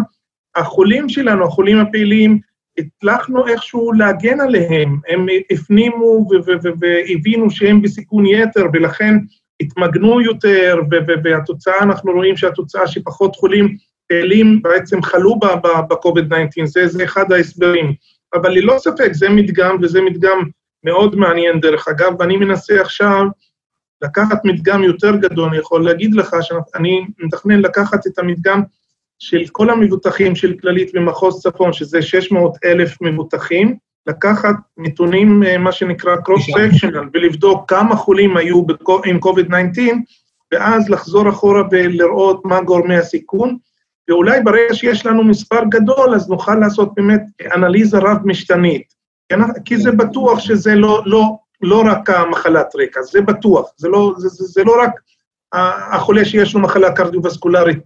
החולים 0.55 1.09
שלנו, 1.09 1.45
החולים 1.45 1.77
הפעילים, 1.77 2.39
הצלחנו 2.77 3.47
איכשהו 3.47 3.93
להגן 3.93 4.39
עליהם, 4.39 4.99
הם 5.07 5.25
הפנימו 5.51 6.27
והבינו 6.79 7.49
שהם 7.49 7.81
בסיכון 7.81 8.25
יתר, 8.25 8.65
ולכן 8.73 9.15
התמגנו 9.61 10.21
יותר, 10.21 10.79
והתוצאה, 11.23 11.83
אנחנו 11.83 12.11
רואים 12.11 12.37
שהתוצאה 12.37 12.87
שפחות 12.87 13.35
חולים 13.35 13.75
פעילים 14.07 14.61
בעצם 14.61 15.01
חלו 15.01 15.39
ב-COVID-19, 15.39 16.65
זה, 16.65 16.87
זה 16.87 17.03
אחד 17.03 17.31
ההסברים. 17.31 17.93
אבל 18.41 18.51
ללא 18.51 18.75
ספק 18.77 19.09
זה 19.13 19.29
מדגם, 19.29 19.77
וזה 19.81 20.01
מדגם 20.01 20.37
מאוד 20.83 21.15
מעניין 21.15 21.59
דרך 21.59 21.87
אגב, 21.87 22.13
ואני 22.19 22.37
מנסה 22.37 22.81
עכשיו 22.81 23.25
לקחת 24.01 24.45
מדגם 24.45 24.83
יותר 24.83 25.15
גדול, 25.15 25.49
אני 25.49 25.57
יכול 25.57 25.85
להגיד 25.85 26.13
לך 26.13 26.35
שאני 26.41 27.05
מתכנן 27.19 27.59
לקחת 27.59 28.07
את 28.07 28.19
המדגם 28.19 28.61
של 29.19 29.43
כל 29.51 29.69
המבוטחים 29.69 30.35
של 30.35 30.53
כללית 30.61 30.95
במחוז 30.95 31.43
צפון, 31.43 31.73
שזה 31.73 32.01
600 32.01 32.57
אלף 32.65 33.01
מבוטחים, 33.01 33.77
לקחת 34.07 34.55
נתונים, 34.77 35.43
אה, 35.43 35.57
מה 35.57 35.71
שנקרא 35.71 36.15
cross-sectional, 36.15 37.05
ולבדוק 37.13 37.69
כמה 37.69 37.95
חולים 37.95 38.37
היו 38.37 38.63
עם 39.05 39.19
COVID-19, 39.25 39.79
ואז 40.51 40.89
לחזור 40.89 41.29
אחורה 41.29 41.63
ולראות 41.71 42.45
מה 42.45 42.61
גורמי 42.61 42.95
הסיכון, 42.97 43.57
ואולי 44.09 44.41
ברגע 44.41 44.73
שיש 44.73 45.05
לנו 45.05 45.23
מספר 45.23 45.59
גדול, 45.69 46.15
אז 46.15 46.29
נוכל 46.29 46.55
לעשות 46.55 46.95
באמת 46.95 47.21
אנליזה 47.55 47.97
רב-משתנית. 47.97 48.93
כי 49.65 49.77
זה 49.77 49.91
בטוח 49.91 50.39
שזה 50.39 50.75
לא, 50.75 51.01
לא, 51.05 51.37
לא 51.61 51.83
רק 51.85 52.09
המחלת 52.09 52.75
רקע, 52.75 53.01
זה 53.01 53.21
בטוח, 53.21 53.69
זה 53.77 53.87
לא, 53.87 54.13
זה, 54.17 54.27
זה, 54.27 54.45
זה 54.45 54.63
לא 54.63 54.81
רק 54.81 54.91
החולה 55.91 56.25
שיש 56.25 56.53
לו 56.53 56.59
מחלה 56.59 56.91
קרדיו-וסקולרית, 56.91 57.79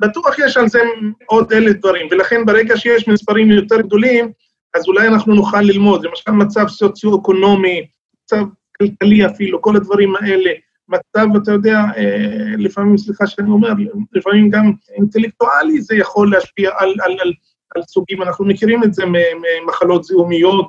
בטוח 0.00 0.38
יש 0.38 0.56
על 0.56 0.68
זה 0.68 0.80
עוד 1.26 1.52
אלף 1.52 1.76
דברים, 1.76 2.06
ולכן 2.10 2.44
ברגע 2.46 2.76
שיש 2.76 3.08
מספרים 3.08 3.50
יותר 3.50 3.80
גדולים, 3.80 4.32
אז 4.74 4.88
אולי 4.88 5.08
אנחנו 5.08 5.34
נוכל 5.34 5.60
ללמוד, 5.60 6.06
למשל 6.06 6.30
מצב 6.30 6.68
סוציו-אקונומי, 6.68 7.86
מצב 8.24 8.44
כלכלי 8.78 9.26
אפילו, 9.26 9.62
כל 9.62 9.76
הדברים 9.76 10.16
האלה, 10.16 10.50
מצב, 10.88 11.26
אתה 11.42 11.52
יודע, 11.52 11.78
אה, 11.96 12.54
לפעמים, 12.58 12.98
סליחה 12.98 13.26
שאני 13.26 13.50
אומר, 13.50 13.72
לפעמים 14.12 14.50
גם 14.50 14.72
אינטלקטואלי 14.96 15.80
זה 15.80 15.96
יכול 15.96 16.30
להשפיע 16.30 16.70
על, 16.76 16.88
על, 16.88 17.12
על, 17.20 17.32
על 17.74 17.82
סוגים, 17.82 18.22
אנחנו 18.22 18.44
מכירים 18.44 18.84
את 18.84 18.94
זה 18.94 19.04
ממחלות 19.06 20.04
זיהומיות 20.04 20.68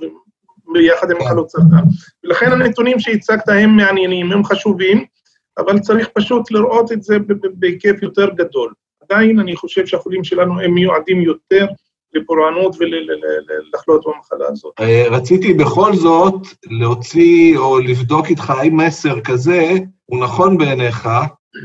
ביחד 0.74 1.12
עם 1.12 1.18
מחלות 1.18 1.50
סרטן. 1.50 1.84
ולכן 2.24 2.52
הנתונים 2.52 3.00
שהצגת 3.00 3.50
הם 3.50 3.70
מעניינים, 3.70 4.32
הם 4.32 4.44
חשובים, 4.44 5.06
אבל 5.58 5.80
צריך 5.80 6.10
פשוט 6.14 6.52
לראות 6.52 6.92
את 6.92 7.04
זה 7.04 7.18
בהיקף 7.54 7.96
יותר 8.02 8.30
גדול. 8.30 8.74
עדיין 9.02 9.40
אני 9.40 9.56
חושב 9.56 9.86
שהחולים 9.86 10.24
שלנו 10.24 10.60
הם 10.60 10.74
מיועדים 10.74 11.22
יותר 11.22 11.66
לפורענות 12.16 12.76
ולחלות 12.80 14.06
במחלה 14.06 14.46
הזאת. 14.52 14.74
אה, 14.80 15.06
רציתי 15.12 15.54
בכל 15.54 15.96
זאת 15.96 16.48
להוציא 16.70 17.58
או 17.58 17.80
לבדוק 17.80 18.26
איתך 18.30 18.50
האם 18.50 18.78
מסר 18.78 19.22
כזה 19.22 19.74
הוא 20.06 20.20
נכון 20.20 20.58
בעיניך, 20.58 21.10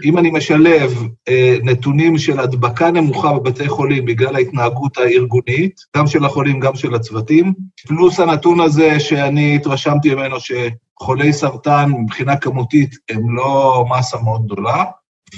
אם 0.05 0.19
אני 0.19 0.31
משלב 0.31 0.95
אה, 1.29 1.57
נתונים 1.63 2.19
של 2.19 2.41
הדבקה 2.41 2.91
נמוכה 2.91 3.33
בבתי 3.33 3.69
חולים 3.69 4.05
בגלל 4.05 4.37
ההתנהגות 4.37 4.99
הארגונית, 4.99 5.81
גם 5.97 6.07
של 6.07 6.25
החולים, 6.25 6.61
גם 6.61 6.75
של 6.75 6.95
הצוותים, 6.95 7.53
פלוס 7.89 8.21
הנתון 8.21 8.61
הזה 8.61 9.01
שאני 9.01 9.57
התרשמתי 9.57 10.15
ממנו 10.15 10.37
שחולי 10.41 11.33
סרטן 11.33 11.91
מבחינה 11.99 12.37
כמותית 12.37 12.91
הם 13.11 13.37
לא 13.37 13.85
מסה 13.91 14.19
מאוד 14.25 14.47
גדולה, 14.47 14.85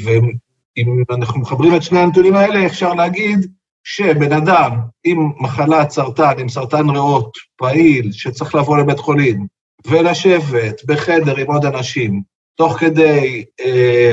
ואם 0.05 1.03
אנחנו 1.11 1.41
מחברים 1.41 1.77
את 1.77 1.83
שני 1.83 1.99
הנתונים 1.99 2.35
האלה, 2.35 2.67
אפשר 2.67 2.95
להגיד 2.95 3.47
שבן 3.85 4.33
אדם 4.33 4.77
עם 5.05 5.33
מחלת 5.41 5.91
סרטן, 5.91 6.33
עם 6.39 6.49
סרטן 6.49 6.91
ריאות 6.91 7.33
פעיל, 7.57 8.13
שצריך 8.13 8.55
לבוא 8.55 8.79
לבית 8.79 8.99
חולים 8.99 9.47
ולשבת 9.87 10.85
בחדר 10.87 11.37
עם 11.37 11.47
עוד 11.47 11.65
אנשים, 11.65 12.23
תוך 12.57 12.79
כדי 12.79 13.45
אה, 13.61 14.13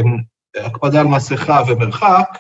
הקפדה 0.58 1.00
על 1.00 1.08
מסכה 1.08 1.62
ומרחק, 1.68 2.38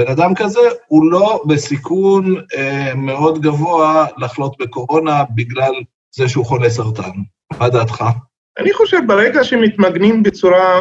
בן 0.00 0.06
אדם 0.06 0.34
כזה 0.34 0.60
הוא 0.86 1.10
לא 1.10 1.42
בסיכון 1.46 2.36
אה, 2.56 2.94
מאוד 2.94 3.42
גבוה 3.42 4.06
לחלות 4.18 4.56
בקורונה 4.58 5.24
בגלל 5.34 5.72
זה 6.14 6.28
שהוא 6.28 6.46
חולה 6.46 6.70
סרטן. 6.70 7.10
מה 7.58 7.68
דעתך? 7.68 8.04
אני 8.58 8.72
חושב, 8.72 8.98
ברגע 9.06 9.44
שמתמגנים 9.44 10.22
בצורה 10.22 10.80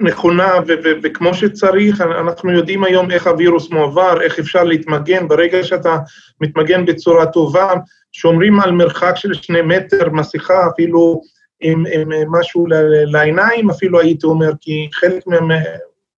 נכונה 0.00 0.54
ו- 0.66 0.72
ו- 0.84 0.98
וכמו 1.02 1.34
שצריך, 1.34 2.00
אנחנו 2.00 2.52
יודעים 2.52 2.84
היום 2.84 3.10
איך 3.10 3.26
הווירוס 3.26 3.70
מועבר, 3.70 4.22
איך 4.22 4.38
אפשר 4.38 4.64
להתמגן, 4.64 5.28
ברגע 5.28 5.64
שאתה 5.64 5.98
מתמגן 6.40 6.84
בצורה 6.86 7.26
טובה, 7.26 7.72
שומרים 8.12 8.60
על 8.60 8.72
מרחק 8.72 9.12
של 9.16 9.34
שני 9.34 9.62
מטר, 9.62 10.10
מסכה, 10.10 10.68
אפילו 10.74 11.20
עם, 11.60 11.84
עם 11.92 12.08
משהו 12.40 12.66
לעיניים, 13.06 13.70
אפילו 13.70 14.00
הייתי 14.00 14.26
אומר, 14.26 14.50
כי 14.60 14.88
חלק 14.92 15.22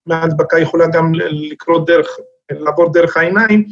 מההדבקה 0.06 0.58
יכולה 0.58 0.87
גם 0.87 1.12
לקרות 1.14 1.87
דרך, 1.87 2.06
לעבור 2.50 2.92
דרך 2.92 3.16
העיניים. 3.16 3.64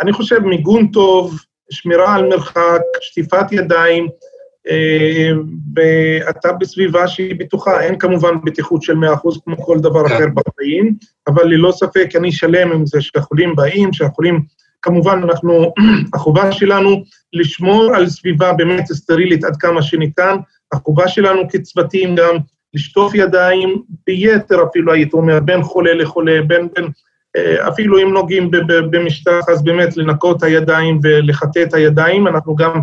אני 0.00 0.12
חושב 0.12 0.38
מיגון 0.38 0.86
טוב, 0.86 1.40
שמירה 1.70 2.14
על 2.14 2.28
מרחק, 2.28 2.80
שטיפת 3.00 3.52
ידיים, 3.52 4.08
ואתה 5.76 6.52
בסביבה 6.52 7.08
שהיא 7.08 7.34
בטוחה, 7.38 7.80
אין 7.80 7.98
כמובן 7.98 8.34
בטיחות 8.44 8.82
של 8.82 8.94
100% 8.94 8.96
כמו 9.44 9.56
כל 9.56 9.78
דבר 9.80 10.08
כן. 10.08 10.14
אחר 10.14 10.26
בחיים, 10.34 10.94
אבל 11.28 11.44
ללא 11.46 11.72
ספק 11.72 12.08
אני 12.16 12.32
שלם 12.32 12.72
עם 12.72 12.86
זה 12.86 13.00
שהחולים 13.00 13.56
באים, 13.56 13.92
שהחולים, 13.92 14.40
כמובן 14.82 15.20
אנחנו, 15.24 15.72
החובה 16.14 16.52
שלנו 16.52 17.04
לשמור 17.32 17.94
על 17.94 18.08
סביבה 18.08 18.52
באמת 18.52 18.86
סטרילית 18.86 19.44
עד 19.44 19.56
כמה 19.56 19.82
שניתן, 19.82 20.36
החובה 20.72 21.08
שלנו 21.08 21.42
כצוותים 21.48 22.14
גם 22.14 22.36
לשטוף 22.74 23.14
ידיים 23.14 23.82
ביתר 24.06 24.64
אפילו, 24.70 24.92
הייתי 24.92 25.16
אומר, 25.16 25.40
בין 25.40 25.62
חולה 25.62 25.94
לחולה, 25.94 26.42
בין, 26.46 26.68
בין 26.74 26.88
אה, 27.36 27.68
אפילו 27.68 28.02
אם 28.02 28.12
נוגעים 28.12 28.50
במשטח, 28.90 29.48
אז 29.48 29.64
באמת 29.64 29.96
לנקות 29.96 30.42
הידיים 30.42 30.98
ולחטא 31.02 31.62
את 31.62 31.74
הידיים, 31.74 32.26
אנחנו 32.26 32.56
גם, 32.56 32.80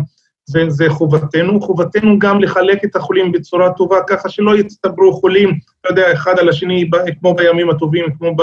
זה, 0.50 0.64
זה 0.68 0.90
חובתנו. 0.90 1.60
חובתנו 1.60 2.18
גם 2.18 2.40
לחלק 2.40 2.84
את 2.84 2.96
החולים 2.96 3.32
בצורה 3.32 3.72
טובה, 3.72 3.96
ככה 4.06 4.28
שלא 4.28 4.56
יצטברו 4.56 5.12
חולים, 5.12 5.58
אתה 5.80 5.88
יודע, 5.90 6.12
אחד 6.12 6.38
על 6.38 6.48
השני, 6.48 6.90
כמו 7.20 7.34
בימים 7.34 7.70
הטובים, 7.70 8.04
כמו 8.18 8.36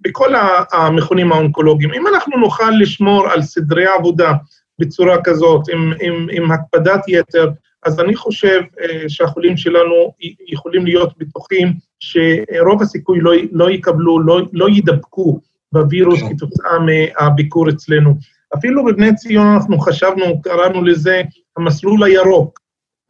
בכל 0.00 0.34
המכונים 0.72 1.32
האונקולוגיים. 1.32 1.94
אם 1.94 2.06
אנחנו 2.06 2.38
נוכל 2.38 2.70
לשמור 2.80 3.28
על 3.28 3.42
סדרי 3.42 3.86
עבודה 3.86 4.32
בצורה 4.78 5.22
כזאת, 5.24 5.68
עם, 5.68 5.92
עם, 6.00 6.26
עם 6.32 6.52
הקפדת 6.52 7.00
יתר, 7.08 7.50
אז 7.86 8.00
אני 8.00 8.16
חושב 8.16 8.60
אה, 8.80 9.08
שהחולים 9.08 9.56
שלנו 9.56 10.12
יכולים 10.48 10.86
להיות 10.86 11.18
בטוחים 11.18 11.72
שרוב 12.00 12.82
הסיכוי 12.82 13.20
לא, 13.20 13.32
לא 13.52 13.70
יקבלו, 13.70 14.20
לא, 14.20 14.40
לא 14.52 14.68
יידבקו 14.68 15.40
בווירוס 15.72 16.20
כן. 16.20 16.36
כתוצאה 16.36 16.78
מהביקור 16.78 17.68
אצלנו. 17.68 18.14
אפילו 18.58 18.84
בבני 18.84 19.14
ציון 19.14 19.46
אנחנו 19.46 19.78
חשבנו, 19.78 20.42
קראנו 20.42 20.84
לזה 20.84 21.22
המסלול 21.56 22.04
הירוק. 22.04 22.60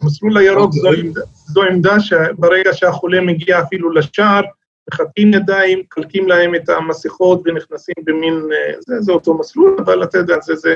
המסלול 0.03 0.37
הירוק 0.39 0.73
זו, 0.73 0.89
אוקיי. 0.89 1.01
עמדה, 1.01 1.21
זו 1.35 1.63
עמדה 1.63 2.01
שברגע 2.01 2.73
שהחולה 2.73 3.21
מגיע 3.21 3.61
אפילו 3.61 3.91
לשער, 3.91 4.43
מחטאים 4.91 5.35
ידיים, 5.35 5.83
קלקים 5.89 6.29
להם 6.29 6.55
את 6.55 6.69
המסכות 6.69 7.43
ונכנסים 7.45 7.95
במין, 8.05 8.35
אה, 8.35 8.73
זה, 8.81 9.01
זה 9.01 9.13
אותו 9.13 9.39
מסלול, 9.39 9.77
אבל 9.85 10.03
אתה 10.03 10.19
יודע, 10.19 10.41
זה, 10.41 10.55
זה 10.55 10.75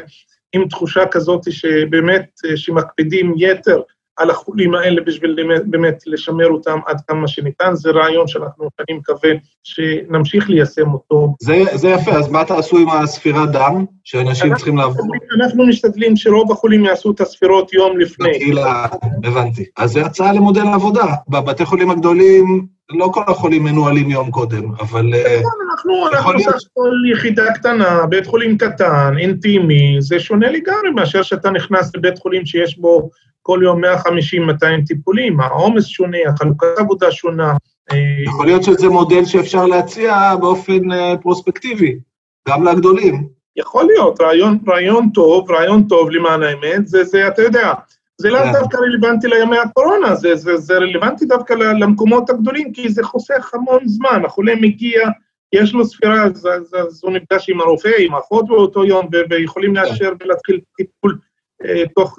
עם 0.52 0.68
תחושה 0.68 1.06
כזאת 1.10 1.52
שבאמת, 1.52 2.30
אה, 2.44 2.56
שמקפידים 2.56 3.34
יתר 3.36 3.82
על 4.16 4.30
החולים 4.30 4.74
האלה 4.74 5.00
בשביל 5.00 5.36
באמת 5.66 6.02
לשמר 6.06 6.48
אותם 6.48 6.78
עד 6.86 7.00
כמה 7.08 7.28
שניתן. 7.28 7.74
זה 7.74 7.90
רעיון 7.90 8.28
שאנחנו, 8.28 8.68
אני 8.80 8.98
מקווה 8.98 9.30
שנמשיך 9.64 10.50
ליישם 10.50 10.92
אותו. 10.92 11.34
זה, 11.40 11.62
זה 11.74 11.88
יפה, 11.88 12.10
אז 12.10 12.28
מה 12.28 12.44
תעשו 12.44 12.78
עם 12.78 12.88
הספירת 12.88 13.52
דם 13.52 13.84
שאנשים 14.04 14.54
צריכים 14.54 14.76
לעבור? 14.76 15.06
אנחנו 15.40 15.66
משתדלים 15.66 16.16
שרוב 16.16 16.52
החולים 16.52 16.84
יעשו 16.84 17.10
את 17.10 17.20
הספירות 17.20 17.72
יום 17.72 17.98
לפני. 17.98 18.28
בקהילה, 18.28 18.86
הבנתי. 19.24 19.64
אז 19.76 19.92
זה 19.92 20.06
הצעה 20.06 20.32
למודל 20.32 20.66
העבודה. 20.66 21.06
בבתי 21.28 21.64
חולים 21.64 21.90
הגדולים 21.90 22.73
לא 22.90 23.10
כל 23.14 23.22
החולים 23.26 23.64
מנוהלים 23.64 24.10
יום 24.10 24.30
קודם, 24.30 24.72
אבל... 24.80 25.14
אה, 25.14 25.40
נכון, 25.40 25.52
אנחנו, 25.70 26.08
אנחנו 26.08 26.40
סך 26.40 26.68
הכל 26.70 26.92
יחידה 27.12 27.52
קטנה, 27.54 28.06
בית 28.06 28.26
חולים 28.26 28.58
קטן, 28.58 29.14
אינטימי, 29.18 29.96
זה 30.00 30.20
שונה 30.20 30.50
לגמרי 30.50 30.90
מאשר 30.94 31.22
שאתה 31.22 31.50
נכנס 31.50 31.96
לבית 31.96 32.18
חולים 32.18 32.46
שיש 32.46 32.78
בו 32.78 33.10
כל 33.42 33.60
יום 33.62 33.84
150-200 33.84 33.86
טיפולים, 34.86 35.40
העומס 35.40 35.86
שונה, 35.86 36.18
החלוקת 36.28 36.66
עבודה 36.78 37.12
שונה. 37.12 37.52
אה, 37.92 37.96
יכול 38.24 38.46
להיות 38.46 38.62
שזה 38.62 38.88
מודל 38.88 39.24
שאפשר 39.24 39.66
להציע 39.66 40.34
באופן 40.40 40.92
אה, 40.92 41.14
פרוספקטיבי, 41.22 41.98
גם 42.48 42.64
לגדולים. 42.64 43.28
יכול 43.56 43.84
להיות, 43.84 44.20
רעיון, 44.20 44.58
רעיון 44.68 45.10
טוב, 45.10 45.50
רעיון 45.50 45.82
טוב 45.82 46.10
למען 46.10 46.42
האמת, 46.42 46.86
זה, 46.86 47.04
זה, 47.04 47.28
אתה 47.28 47.42
יודע, 47.42 47.72
זה 48.24 48.30
לא 48.30 48.38
כן. 48.38 48.52
דווקא 48.52 48.76
רלוונטי 48.76 49.28
לימי 49.28 49.58
הקורונה, 49.58 50.14
זה, 50.14 50.36
זה, 50.36 50.56
זה 50.56 50.74
רלוונטי 50.74 51.26
דווקא 51.26 51.52
למקומות 51.52 52.30
הגדולים, 52.30 52.72
כי 52.72 52.88
זה 52.88 53.02
חוסך 53.02 53.54
המון 53.54 53.88
זמן, 53.88 54.22
החולה 54.24 54.54
מגיע, 54.54 55.08
יש 55.52 55.72
לו 55.74 55.84
ספירה, 55.84 56.24
אז, 56.24 56.46
אז, 56.46 56.74
אז 56.74 57.00
הוא 57.04 57.12
נפגש 57.12 57.50
עם 57.50 57.60
הרופא, 57.60 57.90
עם 57.98 58.14
האחות 58.14 58.46
באותו 58.48 58.84
יום, 58.84 59.08
ויכולים 59.30 59.74
כן. 59.74 59.82
לאשר 59.82 60.12
ולהתחיל 60.20 60.60
טיפול 60.76 61.18
אה, 61.64 61.82
תוך, 61.94 62.18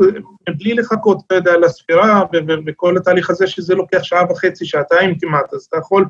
בלי 0.57 0.73
לחכות, 0.73 1.17
אתה 1.27 1.35
יודע, 1.35 1.57
לספירה 1.57 2.21
וכל 2.67 2.97
התהליך 2.97 3.29
הזה, 3.29 3.47
שזה 3.47 3.75
לוקח 3.75 4.03
שעה 4.03 4.31
וחצי, 4.31 4.65
שעתיים 4.65 5.19
כמעט, 5.19 5.53
אז 5.53 5.61
אתה 5.69 5.77
יכול 5.77 6.05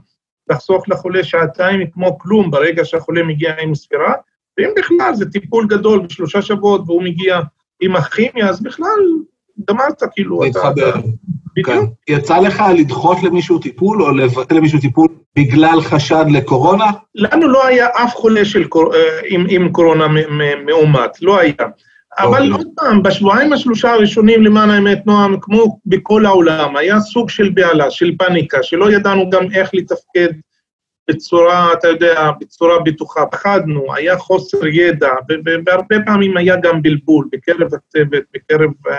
לחסוך 0.50 0.90
לחולה 0.90 1.24
שעתיים 1.24 1.92
כמו 1.92 2.20
כלום 2.20 2.52
ברגע 2.52 2.86
שהחולה 2.86 3.24
מגיע 3.24 3.56
עם 3.62 3.76
ספירה, 3.76 4.14
ואם 4.58 4.70
בכלל 4.78 5.14
זה 5.14 5.32
טיפול 5.32 5.68
גדול 5.68 6.06
בשלושה 6.06 6.42
שבועות 6.42 6.82
והוא 6.86 7.04
מגיע 7.04 7.40
עם 7.82 7.96
הכימיה, 7.96 8.50
אז 8.50 8.64
בכלל 8.64 9.00
גמרת, 9.70 10.04
כאילו, 10.12 10.46
אתה... 10.46 10.72
בדיוק. 11.56 11.70
כן. 11.70 12.14
יצא 12.14 12.38
לך 12.38 12.64
לדחות 12.78 13.24
למישהו 13.24 13.60
טיפול 13.60 14.04
או 14.04 14.12
לבטל 14.12 14.56
למישהו 14.56 14.80
טיפול 14.80 15.08
בגלל 15.36 15.82
חשד 15.82 16.26
לקורונה? 16.32 16.86
לנו 17.16 17.48
לא 17.48 17.66
היה 17.66 17.88
אף 18.04 18.16
חולה 18.16 18.46
של 18.46 18.68
קור... 18.68 18.96
אה, 18.96 19.20
עם, 19.30 19.46
עם 19.50 19.72
קורונה 19.72 20.08
מאומת, 20.66 21.22
לא 21.22 21.40
היה. 21.40 21.54
אבל 22.20 22.38
אוקיי. 22.38 22.50
עוד 22.52 22.68
פעם, 22.76 23.04
בשבועיים 23.04 23.54
השלושה 23.54 23.92
הראשונים, 23.92 24.44
למען 24.44 24.70
האמת, 24.70 25.06
נועם, 25.06 25.40
כמו 25.42 25.80
בכל 25.86 26.26
העולם, 26.26 26.76
היה 26.76 27.00
סוג 27.00 27.30
של 27.30 27.50
בהלה, 27.50 27.92
של 27.92 28.12
פאניקה, 28.18 28.64
שלא 28.64 28.92
ידענו 28.92 29.30
גם 29.30 29.52
איך 29.54 29.70
לתפקד 29.74 30.30
בצורה, 31.10 31.74
אתה 31.74 31.88
יודע, 31.88 32.32
בצורה 32.40 32.80
בטוחה. 32.80 33.26
פחדנו, 33.26 33.96
היה 33.96 34.18
חוסר 34.18 34.68
ידע, 34.68 35.10
והרבה 35.66 35.96
פעמים 36.06 36.38
היה 36.38 36.56
גם 36.56 36.82
בלבול 36.82 37.28
בקרב 37.32 37.68
הצוות, 37.74 38.24
בקרב 38.34 38.70
uh, 38.88 38.92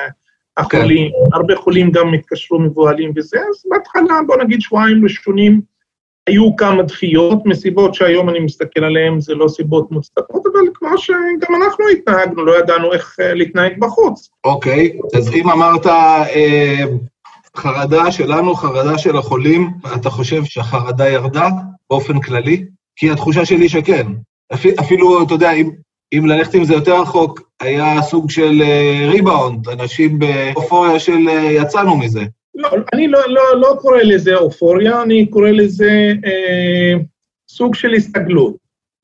החולים. 0.57 1.11
כן. 1.11 1.37
הרבה 1.37 1.57
חולים 1.57 1.91
גם 1.91 2.15
התקשרו 2.15 2.59
מבוהלים 2.59 3.13
וזה, 3.17 3.39
אז 3.39 3.63
בהתחלה, 3.71 4.21
בוא 4.27 4.37
נגיד 4.37 4.61
שבועיים 4.61 5.05
ראשונים, 5.05 5.61
היו 6.27 6.57
כמה 6.57 6.83
דחיות, 6.83 7.47
מסיבות 7.47 7.95
שהיום 7.95 8.29
אני 8.29 8.41
מסתכל 8.41 8.85
עליהן, 8.85 9.21
זה 9.21 9.35
לא 9.35 9.49
סיבות 9.49 9.91
מוצדקות, 9.91 10.43
אבל 10.53 10.67
כמו 10.75 10.99
שגם 10.99 11.63
אנחנו 11.63 11.85
התנהגנו, 11.89 12.45
לא 12.45 12.59
ידענו 12.59 12.93
איך 12.93 13.17
אה, 13.21 13.35
להתנהג 13.35 13.73
בחוץ. 13.79 14.31
אוקיי, 14.45 14.99
okay, 14.99 15.19
אז 15.19 15.35
אם 15.35 15.51
אמרת 15.51 15.87
אה, 15.87 16.85
חרדה 17.57 18.13
שלנו, 18.13 18.55
חרדה 18.55 18.99
של 18.99 19.17
החולים, 19.17 19.71
אתה 19.95 20.11
חושב 20.11 20.45
שהחרדה 20.45 21.09
ירדה 21.09 21.49
באופן 21.91 22.21
כללי? 22.21 22.65
כי 22.97 23.11
התחושה 23.11 23.45
שלי 23.45 23.69
שכן. 23.69 24.07
אפילו 24.81 25.23
אתה 25.23 25.35
יודע, 25.35 25.53
אם, 25.53 25.71
אם 26.13 26.27
ללכת 26.27 26.55
עם 26.55 26.65
זה 26.65 26.75
יותר 26.75 27.01
רחוק, 27.01 27.41
היה 27.61 28.03
סוג 28.03 28.31
של 28.31 28.63
ריבאונד, 29.09 29.69
אה, 29.69 29.73
אנשים 29.73 30.19
באופוריה 30.19 30.99
של 30.99 31.29
אה, 31.29 31.53
יצאנו 31.53 31.97
מזה. 31.97 32.21
לא, 32.55 32.69
אני 32.95 33.09
לא, 33.09 33.21
לא, 33.29 33.61
לא 33.61 33.77
קורא 33.81 33.99
לזה 34.03 34.37
אופוריה, 34.37 35.03
אני 35.03 35.27
קורא 35.27 35.51
לזה 35.51 36.13
אה, 36.25 36.93
סוג 37.49 37.75
של 37.75 37.95
הסתגלות. 37.95 38.57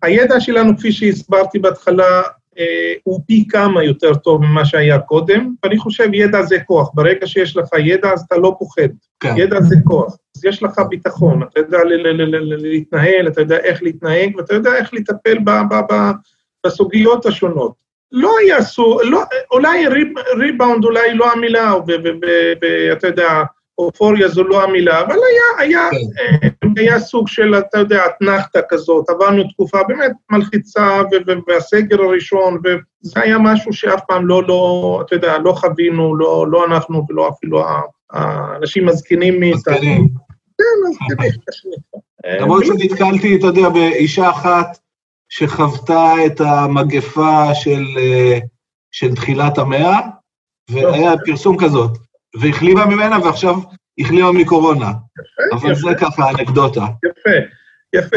הידע 0.03 0.41
שלנו, 0.41 0.77
כפי 0.77 0.93
שהסברתי 0.93 1.59
בהתחלה, 1.59 2.23
אה, 2.59 2.93
הוא 3.05 3.21
פי 3.27 3.45
כמה 3.49 3.85
יותר 3.85 4.15
טוב 4.15 4.43
ממה 4.43 4.65
שהיה 4.65 4.99
קודם, 4.99 5.55
ואני 5.63 5.79
חושב 5.79 6.09
ידע 6.13 6.43
זה 6.43 6.57
כוח. 6.67 6.91
ברגע 6.95 7.27
שיש 7.27 7.57
לך 7.57 7.69
ידע, 7.79 8.13
אז 8.13 8.25
אתה 8.27 8.37
לא 8.37 8.57
פוחד. 8.59 8.89
כן. 9.21 9.35
ידע 9.37 9.61
זה 9.61 9.77
כוח. 9.85 10.17
אז 10.37 10.45
יש 10.45 10.63
לך 10.63 10.81
ביטחון, 10.89 11.43
אתה 11.43 11.61
יודע 11.61 11.79
להתנהל, 12.41 13.29
אתה 13.29 13.41
יודע 13.41 13.57
איך 13.57 13.83
להתנהג, 13.83 14.37
ואתה 14.37 14.55
יודע 14.55 14.77
איך 14.77 14.95
לטפל 14.95 15.39
ב, 15.39 15.51
ב, 15.71 15.75
ב, 15.93 15.95
בסוגיות 16.67 17.27
השונות. 17.27 17.83
לא 18.13 18.35
סוג, 18.61 19.01
לא, 19.05 19.23
אולי 19.51 19.87
ריב, 19.87 20.09
ריבאונד 20.37 20.85
אולי 20.85 21.15
לא 21.15 21.33
המילה, 21.33 21.75
ואתה 22.63 23.07
יודע, 23.07 23.43
אופוריה 23.79 24.29
זו 24.29 24.45
לא 24.45 24.65
המילה, 24.65 25.01
אבל 25.01 25.15
היה, 25.15 25.67
היה, 25.67 25.89
כן. 25.91 26.23
אה, 26.65 26.69
היה 26.77 27.01
סוג 27.01 27.29
של, 27.29 27.55
אתה 27.59 27.79
יודע, 27.79 28.03
אתנחתא 28.07 28.61
כזאת, 28.69 29.11
עברנו 29.11 29.45
תקופה 29.49 29.79
באמת 29.89 30.13
מלחיצה, 30.31 31.03
והסגר 31.49 32.03
הראשון, 32.03 32.59
וזה 32.65 33.21
היה 33.21 33.39
משהו 33.39 33.73
שאף 33.73 34.01
פעם 34.09 34.27
לא, 34.27 34.43
לא, 34.49 35.03
אתה 35.07 35.15
יודע, 35.15 35.39
לא 35.39 35.53
חווינו, 35.53 36.17
לא, 36.17 36.47
לא 36.51 36.65
אנחנו 36.65 37.07
ולא 37.09 37.29
אפילו 37.29 37.65
האנשים 38.11 38.89
הזקנים 38.89 39.41
מאיתנו. 39.41 39.75
כן, 40.59 40.65
הזקנים. 40.89 41.33
למרות 42.41 42.65
שנתקלתי, 42.67 43.37
אתה 43.37 43.47
יודע, 43.47 43.69
באישה 43.69 44.31
אחת, 44.31 44.79
שחוותה 45.35 46.13
את 46.27 46.41
המגפה 46.41 47.55
של, 47.55 47.85
אה, 47.99 48.39
של 48.91 49.15
תחילת 49.15 49.59
המאה, 49.59 50.01
והיה 50.71 51.13
פרסום 51.27 51.57
כזאת, 51.59 51.99
והחלימה 52.41 52.87
ממנה, 52.87 53.19
ועכשיו 53.25 53.55
החלימה 53.99 54.33
מקורונה. 54.33 54.87
יפה, 54.87 55.57
אבל 55.57 55.73
יפה. 55.73 55.81
זה 55.81 55.95
ככה 56.01 56.31
אנקדוטה. 56.31 56.81
יפה, 57.05 57.31
יפה, 57.95 58.17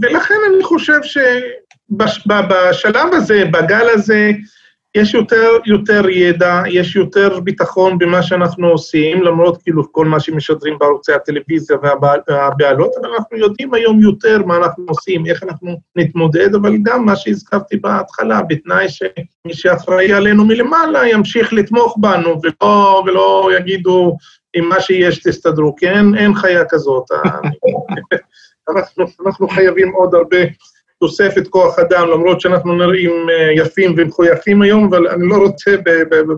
ולכן 0.00 0.34
אני 0.54 0.64
חושב 0.64 0.98
שבשלב 1.02 2.44
הזה, 3.14 3.44
בגל 3.44 3.86
הזה, 3.94 4.30
יש 4.94 5.14
יותר, 5.14 5.50
יותר 5.66 6.08
ידע, 6.08 6.62
יש 6.70 6.96
יותר 6.96 7.40
ביטחון 7.40 7.98
במה 7.98 8.22
שאנחנו 8.22 8.68
עושים, 8.68 9.22
למרות 9.22 9.62
כאילו 9.62 9.92
כל 9.92 10.06
מה 10.06 10.20
שמשדרים 10.20 10.78
בערוצי 10.78 11.12
הטלוויזיה 11.12 11.76
והבעלות, 12.28 12.90
אבל 13.00 13.10
אנחנו 13.14 13.36
יודעים 13.36 13.74
היום 13.74 14.00
יותר 14.00 14.42
מה 14.46 14.56
אנחנו 14.56 14.84
עושים, 14.88 15.26
איך 15.26 15.42
אנחנו 15.42 15.76
נתמודד, 15.96 16.54
אבל 16.54 16.76
גם 16.82 17.06
מה 17.06 17.16
שהזכרתי 17.16 17.76
בהתחלה, 17.76 18.42
בתנאי 18.42 18.88
שמי 18.88 19.54
שאחראי 19.54 20.12
עלינו 20.12 20.44
מלמעלה 20.44 21.08
ימשיך 21.08 21.52
לתמוך 21.52 21.96
בנו, 22.00 22.40
ולא, 22.42 23.02
ולא 23.06 23.50
יגידו, 23.58 24.16
עם 24.54 24.68
מה 24.68 24.80
שיש 24.80 25.18
תסתדרו, 25.18 25.76
כי 25.76 25.88
אין, 25.88 26.14
אין 26.18 26.34
חיה 26.34 26.64
כזאת. 26.68 27.04
אנחנו, 28.70 29.04
אנחנו 29.26 29.48
חייבים 29.48 29.92
עוד 29.92 30.14
הרבה 30.14 30.36
תוספת 31.04 31.48
כוח 31.48 31.78
אדם, 31.78 32.08
למרות 32.08 32.40
שאנחנו 32.40 32.74
נראים 32.74 33.26
אה, 33.30 33.52
יפים 33.52 33.94
ומחויכים 33.96 34.62
היום, 34.62 34.84
אבל 34.84 35.08
אני 35.08 35.28
לא 35.28 35.36
רוצה 35.36 35.70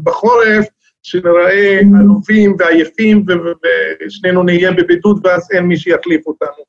בחורף 0.04 0.66
שנראה 1.02 1.80
עלובים 2.00 2.56
ועייפים 2.58 3.24
ושנינו 4.06 4.42
נהיה 4.42 4.72
בבידוד 4.72 5.20
ואז 5.26 5.48
אין 5.52 5.64
מי 5.64 5.76
שיחליף 5.76 6.26
אותנו. 6.26 6.64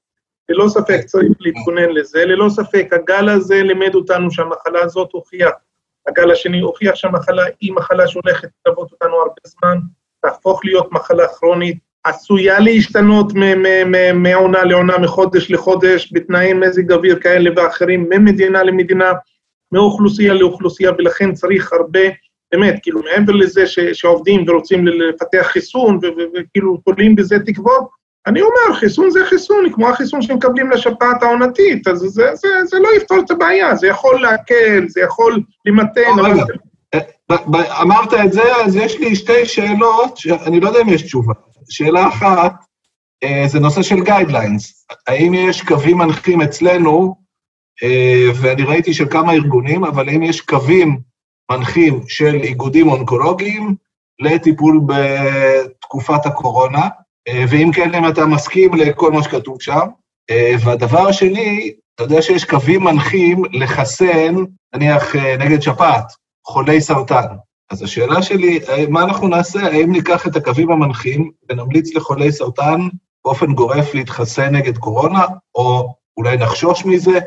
ללא 0.49 0.67
ספק 0.67 1.01
צריך 1.05 1.31
להתכונן 1.39 1.89
לזה, 1.89 2.25
ללא 2.25 2.49
ספק 2.49 2.87
הגל 2.91 3.29
הזה 3.29 3.63
לימד 3.63 3.95
אותנו 3.95 4.31
שהמחלה 4.31 4.81
הזאת 4.81 5.09
הוכיח, 5.11 5.51
הגל 6.07 6.31
השני 6.31 6.59
הוכיח 6.59 6.95
שהמחלה 6.95 7.43
היא 7.61 7.73
מחלה 7.73 8.07
שהולכת 8.07 8.49
ללוות 8.65 8.91
אותנו 8.91 9.15
הרבה 9.15 9.41
זמן, 9.45 9.77
תהפוך 10.21 10.65
להיות 10.65 10.91
מחלה 10.91 11.27
כרונית, 11.27 11.77
עשויה 12.07 12.59
להשתנות 12.59 13.33
מעונה 14.13 14.63
לעונה, 14.63 14.97
מחודש 14.97 15.51
לחודש, 15.51 16.13
בתנאי 16.13 16.53
מזג 16.53 16.91
אוויר 16.91 17.19
כאלה 17.19 17.49
ואחרים, 17.55 18.09
ממדינה 18.09 18.63
למדינה, 18.63 19.13
מאוכלוסייה 19.71 20.33
לאוכלוסייה, 20.33 20.91
ולכן 20.97 21.33
צריך 21.33 21.73
הרבה, 21.73 21.99
באמת, 22.51 22.79
כאילו, 22.81 23.01
מעבר 23.03 23.33
לזה 23.33 23.67
ש, 23.67 23.79
שעובדים 23.79 24.45
ורוצים 24.47 24.87
לפתח 24.87 25.47
חיסון 25.51 25.99
וכאילו 26.35 26.77
תולים 26.85 27.15
בזה 27.15 27.39
תקוות, 27.39 27.97
אני 28.27 28.41
אומר, 28.41 28.79
חיסון 28.79 29.09
זה 29.09 29.25
חיסון, 29.25 29.71
כמו 29.73 29.89
החיסון 29.89 30.21
שמקבלים 30.21 30.71
לשפעת 30.71 31.23
העונתית, 31.23 31.87
אז 31.87 31.97
זה, 31.97 32.07
זה, 32.07 32.35
זה, 32.35 32.47
זה 32.65 32.79
לא 32.79 32.89
יפתור 32.97 33.19
את 33.19 33.31
הבעיה, 33.31 33.75
זה 33.75 33.87
יכול 33.87 34.21
להקל, 34.21 34.87
זה 34.87 35.01
יכול 35.01 35.39
למתן. 35.65 36.01
אה, 36.01 36.43
אמרת 37.81 38.13
את 38.25 38.33
זה, 38.33 38.55
אז 38.65 38.75
יש 38.75 38.99
לי 38.99 39.15
שתי 39.15 39.45
שאלות, 39.45 40.17
שאני 40.17 40.59
לא 40.59 40.67
יודע 40.67 40.81
אם 40.81 40.89
יש 40.89 41.01
תשובה. 41.01 41.33
שאלה 41.69 42.07
אחת, 42.07 42.53
אה, 43.23 43.43
זה 43.47 43.59
נושא 43.59 43.81
של 43.81 44.03
guidelines. 44.03 44.85
האם 45.07 45.33
יש 45.33 45.61
קווים 45.61 45.97
מנחים 45.97 46.41
אצלנו, 46.41 47.15
אה, 47.83 48.25
ואני 48.35 48.63
ראיתי 48.63 48.93
של 48.93 49.09
כמה 49.09 49.33
ארגונים, 49.33 49.83
אבל 49.83 50.09
האם 50.09 50.23
יש 50.23 50.41
קווים 50.41 50.99
מנחים 51.51 52.01
של 52.07 52.35
איגודים 52.35 52.89
אונקולוגיים 52.89 53.75
לטיפול 54.19 54.81
בתקופת 54.85 56.25
הקורונה? 56.25 56.87
אה, 57.27 57.45
ואם 57.49 57.71
כן, 57.73 57.95
אם 57.95 58.07
אתה 58.07 58.25
מסכים 58.25 58.73
לכל 58.73 59.11
מה 59.11 59.23
שכתוב 59.23 59.61
שם. 59.61 59.87
והדבר 60.63 61.07
השני, 61.07 61.73
אתה 61.95 62.03
יודע 62.03 62.21
שיש 62.21 62.45
קווים 62.45 62.83
מנחים 62.83 63.43
לחסן, 63.51 64.35
נניח 64.75 65.15
נגד 65.15 65.61
שפעת, 65.61 66.05
חולי 66.47 66.81
סרטן. 66.81 67.25
אז 67.71 67.83
השאלה 67.83 68.21
שלי, 68.21 68.59
מה 68.89 69.03
אנחנו 69.03 69.27
נעשה? 69.27 69.59
האם 69.59 69.91
ניקח 69.91 70.27
את 70.27 70.35
הקווים 70.35 70.71
המנחים 70.71 71.31
ונמליץ 71.49 71.95
לחולי 71.95 72.31
סרטן 72.31 72.79
באופן 73.25 73.53
גורף 73.53 73.93
להתחסן 73.93 74.55
נגד 74.55 74.77
קורונה, 74.77 75.25
או 75.55 75.93
אולי 76.17 76.37
נחשוש 76.37 76.85
מזה? 76.85 77.19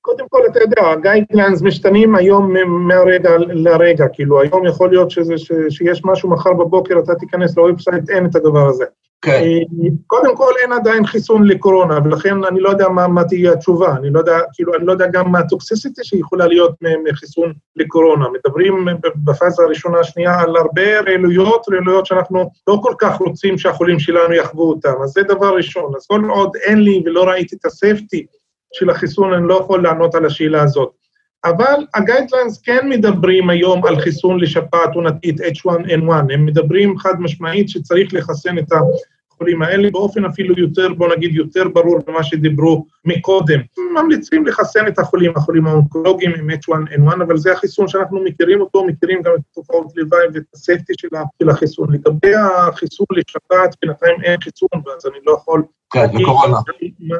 קודם 0.00 0.26
כל, 0.28 0.38
אתה 0.50 0.58
יודע, 0.60 0.90
ה 0.90 0.97
guidelines 0.97 1.62
משתנים 1.62 2.14
היום 2.14 2.54
מהרגע 2.68 3.30
לרגע, 3.38 4.08
כאילו, 4.12 4.40
היום 4.40 4.66
יכול 4.66 4.90
להיות 4.90 5.10
שזה, 5.10 5.38
ש, 5.38 5.52
שיש 5.70 6.02
משהו 6.04 6.30
מחר 6.30 6.52
בבוקר, 6.52 6.94
אתה 6.98 7.14
תיכנס 7.14 7.56
ל 7.56 7.62
website, 7.62 8.10
אין 8.10 8.26
את 8.26 8.36
הדבר 8.36 8.66
הזה. 8.68 8.84
כן. 9.22 9.30
אה, 9.30 9.88
קודם 10.06 10.36
כל, 10.36 10.52
אין 10.62 10.72
עדיין 10.72 11.06
חיסון 11.06 11.46
לקורונה, 11.46 11.98
ולכן 12.04 12.44
אני 12.44 12.60
לא 12.60 12.68
יודע 12.68 12.88
מה, 12.88 13.08
מה 13.08 13.24
תהיה 13.24 13.52
התשובה. 13.52 13.96
אני 13.96 14.10
לא 14.10 14.18
יודע, 14.18 14.38
כאילו, 14.52 14.74
אני 14.74 14.86
לא 14.86 14.92
יודע 14.92 15.06
גם 15.06 15.32
מה 15.32 15.38
ה 15.38 15.45
toxicity 15.45 16.04
שיכולה 16.04 16.46
להיות 16.46 16.74
מחיסון 17.10 17.52
לקורונה. 17.76 18.26
מדברים 18.28 18.86
בפאזה 19.24 19.62
הראשונה, 19.62 19.98
השנייה, 19.98 20.40
על 20.40 20.56
הרבה 20.56 21.00
רעילויות, 21.00 21.66
רעילויות 21.72 22.06
שאנחנו 22.06 22.50
לא 22.66 22.78
כל 22.82 22.94
כך 22.98 23.18
רוצים 23.18 23.58
שהחולים 23.58 23.98
שלנו 23.98 24.34
יחוו 24.34 24.68
אותם. 24.68 24.94
אז 25.04 25.10
זה 25.10 25.22
דבר 25.22 25.56
ראשון. 25.56 25.92
אז 25.96 26.06
כל 26.06 26.24
עוד 26.30 26.56
אין 26.56 26.78
לי 26.78 27.02
ולא 27.06 27.24
ראיתי 27.24 27.56
את 27.56 27.64
הסייפטי 27.64 28.26
של 28.72 28.90
החיסון, 28.90 29.32
אני 29.32 29.48
לא 29.48 29.54
יכול 29.54 29.82
לענות 29.82 30.14
על 30.14 30.26
השאלה 30.26 30.62
הזאת. 30.62 31.05
אבל 31.46 31.86
הגיידליינס 31.94 32.62
כן 32.62 32.88
מדברים 32.88 33.50
היום 33.50 33.86
על 33.86 34.00
חיסון 34.00 34.40
לשפעת 34.40 34.94
עונתית 34.94 35.40
H1N1, 35.40 36.32
הם 36.32 36.46
מדברים 36.46 36.98
חד 36.98 37.14
משמעית 37.18 37.68
שצריך 37.68 38.14
לחסן 38.14 38.58
את 38.58 38.72
החולים 38.72 39.62
האלה 39.62 39.90
באופן 39.90 40.24
אפילו 40.24 40.54
יותר, 40.58 40.88
בוא 40.94 41.14
נגיד, 41.16 41.34
יותר 41.34 41.68
ברור 41.68 41.98
ממה 42.08 42.24
שדיברו 42.24 42.86
מקודם. 43.04 43.60
ממליצים 43.94 44.46
לחסן 44.46 44.86
את 44.86 44.98
החולים, 44.98 45.32
החולים 45.36 45.66
האונקולוגיים 45.66 46.32
עם 46.34 46.50
H1N1, 46.50 47.14
אבל 47.14 47.36
זה 47.36 47.52
החיסון 47.52 47.88
שאנחנו 47.88 48.24
מכירים 48.24 48.60
אותו, 48.60 48.84
מכירים 48.84 49.22
גם 49.22 49.32
את 49.34 49.40
תופעות 49.54 49.92
לוואי 49.96 50.26
ואת 50.34 50.42
הספטי 50.54 50.92
של 50.98 51.48
החיסון. 51.48 51.92
לגבי 51.92 52.34
החיסון 52.34 53.06
לשפעת, 53.10 53.76
בינתיים 53.82 54.16
אין 54.22 54.40
חיסון, 54.40 54.68
ואז 54.86 55.06
אני 55.06 55.18
לא 55.26 55.32
יכול... 55.32 55.62
כן, 55.92 56.06
לקורונה. 56.14 56.56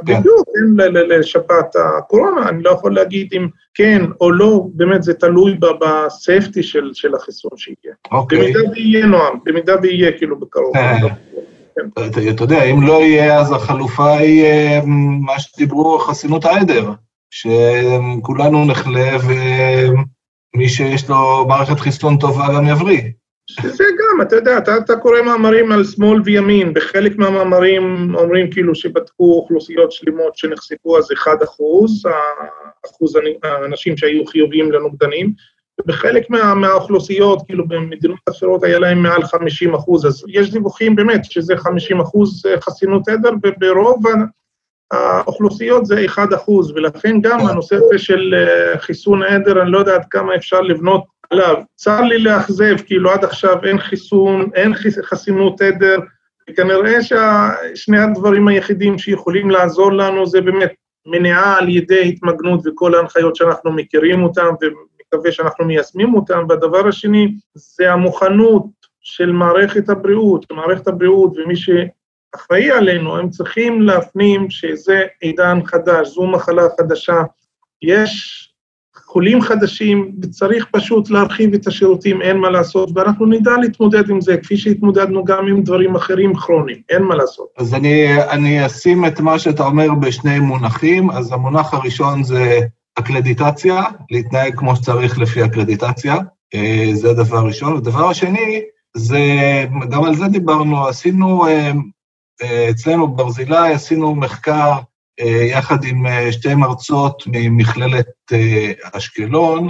כן. 0.07 0.20
בדיוק, 0.20 0.48
אין 0.57 0.94
לשפעת 1.09 1.76
הקורונה, 1.76 2.48
אני 2.48 2.62
לא 2.62 2.70
יכול 2.70 2.94
להגיד 2.94 3.29
אם 3.33 3.48
כן 3.74 4.02
או 4.20 4.31
לא, 4.31 4.66
באמת 4.74 5.02
זה 5.02 5.14
תלוי 5.14 5.59
בספטי 5.81 6.62
של 6.92 7.14
החיסון 7.14 7.50
שיהיה. 7.57 7.94
אוקיי. 8.11 8.38
במידה 8.38 8.70
ויהיה 8.70 9.07
נועם, 9.07 9.38
במידה 9.44 9.74
ויהיה 9.83 10.12
כאילו 10.18 10.40
בקרוב. 10.40 10.72
כן. 10.74 11.07
אתה 12.31 12.42
יודע, 12.42 12.62
אם 12.62 12.83
לא 12.83 12.92
יהיה, 12.92 13.40
אז 13.40 13.52
החלופה 13.52 14.16
היא 14.16 14.44
אה, 14.44 14.81
מה 15.20 15.40
שדיברו, 15.40 15.98
חסינות 15.98 16.44
העדר, 16.44 16.92
שכולנו 17.31 18.64
נחלה 18.64 19.16
ומי 20.55 20.68
שיש 20.68 21.09
לו 21.09 21.46
מערכת 21.48 21.81
חיסון 21.81 22.18
טובה 22.18 22.46
גם 22.55 22.66
יבריא. 22.66 23.02
שזה 23.50 23.85
גם, 23.85 24.22
אתה 24.22 24.37
יודע, 24.37 24.59
אתה, 24.59 24.76
אתה 24.76 24.96
קורא 24.96 25.22
מאמרים 25.22 25.72
על 25.72 25.85
שמאל 25.85 26.20
וימין, 26.24 26.74
בחלק 26.74 27.18
מהמאמרים 27.18 28.14
אומרים 28.14 28.50
כאילו 28.50 28.74
שבדקו 28.74 29.24
אוכלוסיות 29.24 29.92
שלמות 29.92 30.37
שנחשפו 30.37 30.98
אז 30.98 31.12
1 31.12 31.42
אחוז, 31.42 32.02
אחוז 32.87 33.18
האנשים 33.42 33.96
שהיו 33.96 34.26
חיוביים 34.26 34.72
לנוגדנים, 34.72 35.32
ובחלק 35.80 36.30
מה, 36.30 36.54
מהאוכלוסיות, 36.54 37.42
כאילו 37.46 37.68
במדינות 37.68 38.18
אחרות 38.28 38.64
היה 38.64 38.78
להם 38.78 39.02
מעל 39.02 39.24
50 39.24 39.74
אחוז, 39.74 40.06
אז 40.06 40.24
יש 40.28 40.50
דיווחים 40.50 40.96
באמת 40.96 41.24
שזה 41.24 41.56
50 41.56 42.00
אחוז 42.00 42.42
חסינות 42.61 43.09
עדר, 43.09 43.30
וברוב 43.42 44.02
האוכלוסיות 44.92 45.87
זה 45.87 46.04
1 46.06 46.28
אחוז, 46.35 46.70
ולכן 46.70 47.20
גם 47.20 47.40
הנושא 47.40 47.76
הזה 47.76 47.98
של 47.98 48.35
אה, 48.35 48.78
חיסון 48.78 49.22
עדר, 49.22 49.62
אני 49.62 49.70
לא 49.70 49.78
יודע 49.78 49.94
עד 49.94 50.04
כמה 50.11 50.35
אפשר 50.35 50.61
לבנות 50.61 51.04
עליו. 51.30 51.62
צר 51.74 52.00
לי 52.00 52.18
לאכזב, 52.18 52.76
כאילו 52.86 53.10
עד 53.10 53.24
עכשיו 53.24 53.64
אין 53.64 53.78
חיסון, 53.78 54.50
אין 54.54 54.74
חסינות 55.02 55.60
עדר, 55.60 55.98
וכנראה 56.50 56.98
ששני 57.02 57.98
הדברים 57.98 58.48
היחידים 58.48 58.98
שיכולים 58.98 59.50
לעזור 59.50 59.92
לנו 59.92 60.26
זה 60.26 60.40
באמת 60.40 60.72
מניעה 61.06 61.58
על 61.58 61.68
ידי 61.68 62.08
התמגנות 62.08 62.60
וכל 62.66 62.94
ההנחיות 62.94 63.36
שאנחנו 63.36 63.72
מכירים 63.72 64.22
אותן, 64.22 64.46
מקווה 65.00 65.32
שאנחנו 65.32 65.64
מיישמים 65.64 66.14
אותם. 66.14 66.44
והדבר 66.48 66.88
השני 66.88 67.34
זה 67.54 67.92
המוכנות 67.92 68.66
של 69.00 69.32
מערכת 69.32 69.88
הבריאות, 69.88 70.52
מערכת 70.52 70.88
הבריאות 70.88 71.32
ומי 71.36 71.54
שאחראי 71.56 72.70
עלינו, 72.70 73.18
הם 73.18 73.30
צריכים 73.30 73.82
להפנים 73.82 74.50
שזה 74.50 75.04
עידן 75.20 75.58
חדש, 75.64 76.08
זו 76.08 76.26
מחלה 76.26 76.62
חדשה. 76.78 77.22
יש 77.82 78.42
חולים 79.16 79.40
חדשים, 79.40 80.12
וצריך 80.22 80.66
פשוט 80.72 81.11
להרחיב 81.11 81.55
את 81.55 81.66
השירותים, 81.66 82.22
אין 82.22 82.37
מה 82.37 82.50
לעשות, 82.50 82.90
ואנחנו 82.94 83.26
נדע 83.26 83.50
להתמודד 83.61 84.11
עם 84.11 84.20
זה, 84.20 84.37
כפי 84.37 84.57
שהתמודדנו 84.57 85.24
גם 85.24 85.48
עם 85.48 85.62
דברים 85.62 85.96
אחרים 85.96 86.35
כרוניים, 86.35 86.79
אין 86.88 87.02
מה 87.02 87.14
לעשות. 87.14 87.46
אז 87.59 87.74
אני, 87.74 88.22
אני 88.22 88.66
אשים 88.66 89.05
את 89.07 89.20
מה 89.20 89.38
שאתה 89.38 89.64
אומר 89.64 89.94
בשני 89.94 90.38
מונחים, 90.38 91.11
אז 91.11 91.33
המונח 91.33 91.74
הראשון 91.74 92.24
זה 92.24 92.61
אקרדיטציה, 92.98 93.83
להתנהג 94.11 94.55
כמו 94.57 94.76
שצריך 94.76 95.18
לפי 95.18 95.44
אקרדיטציה, 95.44 96.16
אה, 96.55 96.90
זה 96.92 97.11
הדבר 97.11 97.37
הראשון. 97.37 97.76
הדבר 97.76 98.09
השני, 98.09 98.61
זה, 98.96 99.20
גם 99.90 100.05
על 100.05 100.14
זה 100.14 100.26
דיברנו, 100.26 100.87
עשינו, 100.87 101.46
אה, 101.46 101.72
אה, 102.42 102.70
אצלנו 102.70 103.09
בברזילי 103.09 103.72
עשינו 103.72 104.14
מחקר 104.14 104.72
יחד 105.50 105.85
עם 105.85 106.07
שתי 106.31 106.55
מרצות 106.55 107.22
ממכללת 107.26 108.07
אשקלון, 108.92 109.68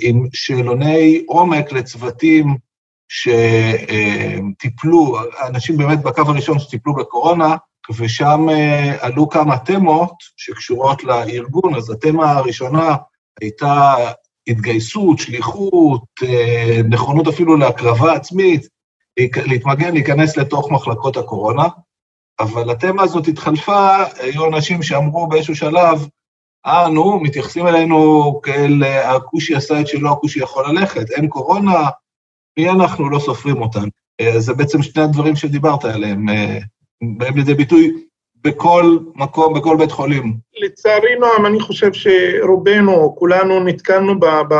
עם 0.00 0.26
שאלוני 0.32 1.24
עומק 1.26 1.72
לצוותים 1.72 2.56
שטיפלו, 4.58 5.16
אנשים 5.46 5.76
באמת 5.76 6.02
בקו 6.02 6.22
הראשון 6.26 6.58
שטיפלו 6.58 6.94
בקורונה, 6.94 7.56
ושם 7.98 8.48
אה, 8.50 8.96
עלו 9.00 9.28
כמה 9.28 9.58
תמות 9.58 10.14
שקשורות 10.36 11.04
לארגון. 11.04 11.74
אז 11.74 11.90
התמה 11.90 12.32
הראשונה 12.32 12.96
הייתה 13.40 13.94
התגייסות, 14.46 15.18
שליחות, 15.18 16.02
אה, 16.22 16.80
נכונות 16.88 17.28
אפילו 17.28 17.56
להקרבה 17.56 18.12
עצמית, 18.12 18.68
להתמגן, 19.46 19.92
להיכנס 19.92 20.36
לתוך 20.36 20.70
מחלקות 20.70 21.16
הקורונה. 21.16 21.68
אבל 22.40 22.70
התמה 22.70 23.02
הזאת 23.02 23.28
התחלפה, 23.28 24.04
היו 24.18 24.46
אנשים 24.46 24.82
שאמרו 24.82 25.26
באיזשהו 25.26 25.56
שלב, 25.56 26.08
אה, 26.66 26.88
נו, 26.88 27.20
מתייחסים 27.20 27.66
אלינו 27.66 28.40
כאל 28.42 28.84
אה, 28.84 29.16
הכושי 29.16 29.54
עשה 29.54 29.80
את 29.80 29.86
שלו, 29.86 30.12
הכושי 30.12 30.40
יכול 30.40 30.64
ללכת, 30.68 31.10
אין 31.10 31.28
קורונה, 31.28 31.88
מי 32.58 32.70
אנחנו 32.70 33.10
לא 33.10 33.18
סופרים 33.18 33.62
אותנו. 33.62 33.88
זה 34.38 34.54
בעצם 34.54 34.82
שני 34.82 35.02
הדברים 35.02 35.36
שדיברת 35.36 35.84
עליהם, 35.84 36.26
באים 37.02 37.36
לידי 37.36 37.54
ביטוי 37.54 37.92
בכל 38.44 38.98
מקום, 39.14 39.54
בכל 39.54 39.76
בית 39.76 39.92
חולים. 39.92 40.36
לצערי, 40.62 41.14
נועם, 41.20 41.46
אני 41.46 41.60
חושב 41.60 41.90
שרובנו, 41.92 43.14
כולנו 43.18 43.60
נתקלנו 43.60 44.20
ב, 44.20 44.26
ב, 44.26 44.54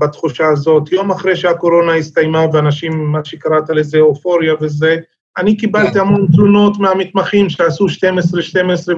בתחושה 0.00 0.48
הזאת. 0.48 0.92
יום 0.92 1.10
אחרי 1.10 1.36
שהקורונה 1.36 1.94
הסתיימה 1.94 2.46
ואנשים, 2.52 3.12
מה 3.12 3.24
שקראת 3.24 3.70
לזה 3.70 4.00
אופוריה 4.00 4.54
וזה, 4.60 4.96
אני 5.38 5.56
קיבלתי 5.56 5.92
כן. 5.92 6.00
המון 6.00 6.26
תלונות 6.32 6.78
מהמתמחים 6.78 7.50
שעשו 7.50 7.86
12-12 7.86 7.88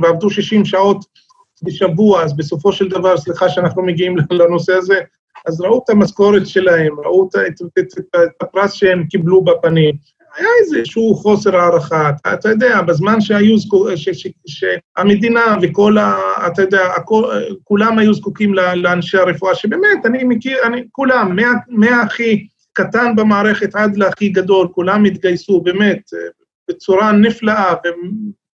ועבדו 0.02 0.30
60 0.30 0.64
שעות 0.64 1.04
בשבוע, 1.62 2.22
אז 2.22 2.36
בסופו 2.36 2.72
של 2.72 2.88
דבר, 2.88 3.16
סליחה 3.16 3.48
שאנחנו 3.48 3.82
מגיעים 3.82 4.16
לנושא 4.40 4.72
הזה, 4.72 5.00
אז 5.46 5.60
ראו 5.60 5.82
את 5.84 5.90
המשכורת 5.90 6.46
שלהם, 6.46 7.00
ראו 7.04 7.28
את, 7.28 7.36
את, 7.36 7.78
את, 7.78 7.98
את 7.98 8.42
הפרס 8.42 8.72
שהם 8.72 9.04
קיבלו 9.06 9.44
בפנים. 9.44 9.94
היה 10.36 10.48
איזשהו 10.60 11.14
חוסר 11.14 11.56
הערכה. 11.56 12.10
אתה, 12.10 12.34
אתה 12.34 12.48
יודע, 12.48 12.82
בזמן 12.82 13.20
שהיו 13.20 13.58
זקוקים, 13.58 13.94
שהמדינה 14.46 15.56
וכל 15.62 15.98
ה... 15.98 16.16
אתה 16.46 16.62
יודע, 16.62 16.84
הכל, 16.96 17.24
כולם 17.64 17.98
היו 17.98 18.14
זקוקים 18.14 18.54
לאנשי 18.54 19.18
הרפואה, 19.18 19.54
שבאמת, 19.54 20.06
אני 20.06 20.24
מכיר, 20.24 20.58
אני, 20.64 20.84
כולם, 20.92 21.36
מה, 21.36 21.52
מהכי 21.68 22.46
קטן 22.72 23.16
במערכת 23.16 23.74
עד 23.74 23.96
להכי 23.96 24.28
גדול, 24.28 24.68
כולם 24.72 25.04
התגייסו, 25.04 25.60
באמת, 25.60 26.10
בצורה 26.70 27.12
נפלאה, 27.12 27.74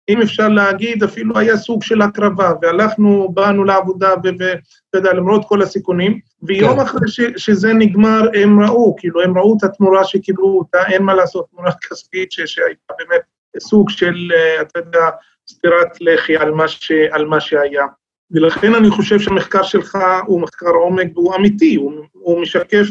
אם 0.08 0.22
אפשר 0.22 0.48
להגיד, 0.48 1.02
אפילו 1.02 1.38
היה 1.38 1.56
סוג 1.56 1.82
של 1.82 2.02
הקרבה, 2.02 2.52
והלכנו, 2.62 3.28
באנו 3.34 3.64
לעבודה, 3.64 4.14
ואתה 4.24 4.98
יודע, 4.98 5.12
למרות 5.12 5.48
כל 5.48 5.62
הסיכונים, 5.62 6.18
ויום 6.42 6.74
כן. 6.74 6.80
אחרי 6.80 7.08
ש, 7.08 7.20
שזה 7.36 7.72
נגמר, 7.72 8.20
הם 8.34 8.62
ראו, 8.62 8.96
כאילו, 8.98 9.22
הם 9.22 9.38
ראו 9.38 9.56
את 9.58 9.64
התמורה 9.64 10.04
שקיבלו 10.04 10.58
אותה, 10.58 10.86
אין 10.86 11.02
מה 11.02 11.14
לעשות, 11.14 11.46
תמורה 11.50 11.72
כספית, 11.72 12.32
שהייתה 12.32 12.94
באמת 12.98 13.20
סוג 13.58 13.90
של, 13.90 14.32
אה, 14.34 14.62
אתה 14.62 14.78
יודע, 14.78 15.08
סטירת 15.50 16.00
לחי 16.00 16.36
על 16.36 16.50
מה, 16.50 16.68
ש, 16.68 16.92
על 17.10 17.24
מה 17.24 17.40
שהיה. 17.40 17.84
ולכן 18.30 18.74
אני 18.74 18.90
חושב 18.90 19.18
שהמחקר 19.18 19.62
שלך 19.62 19.98
הוא 20.26 20.40
מחקר 20.40 20.70
עומק 20.70 21.06
והוא 21.14 21.36
אמיתי, 21.36 21.74
הוא, 21.74 21.92
הוא 22.12 22.40
משקף 22.40 22.86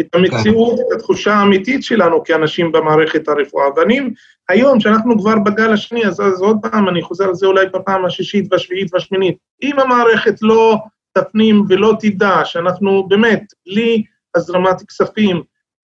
את 0.00 0.14
המציאות, 0.14 0.80
את 0.80 0.96
התחושה 0.96 1.34
האמיתית 1.34 1.84
שלנו 1.84 2.24
כאנשים 2.24 2.72
במערכת 2.72 3.28
הרפואה. 3.28 3.64
ואני, 3.76 4.00
היום, 4.50 4.80
שאנחנו 4.80 5.18
כבר 5.18 5.38
בגל 5.38 5.72
השני, 5.72 6.06
אז, 6.06 6.20
אז 6.20 6.40
עוד 6.40 6.56
פעם, 6.62 6.88
אני 6.88 7.02
חוזר 7.02 7.24
על 7.24 7.34
זה 7.34 7.46
אולי 7.46 7.66
בפעם 7.66 8.04
השישית 8.04 8.52
והשביעית 8.52 8.94
והשמינית, 8.94 9.36
אם 9.62 9.80
המערכת 9.80 10.42
לא 10.42 10.78
תפנים 11.12 11.64
ולא 11.68 11.94
תדע 12.00 12.40
שאנחנו 12.44 13.08
באמת, 13.08 13.42
בלי 13.66 14.02
הזרמת 14.34 14.82
כספים, 14.88 15.42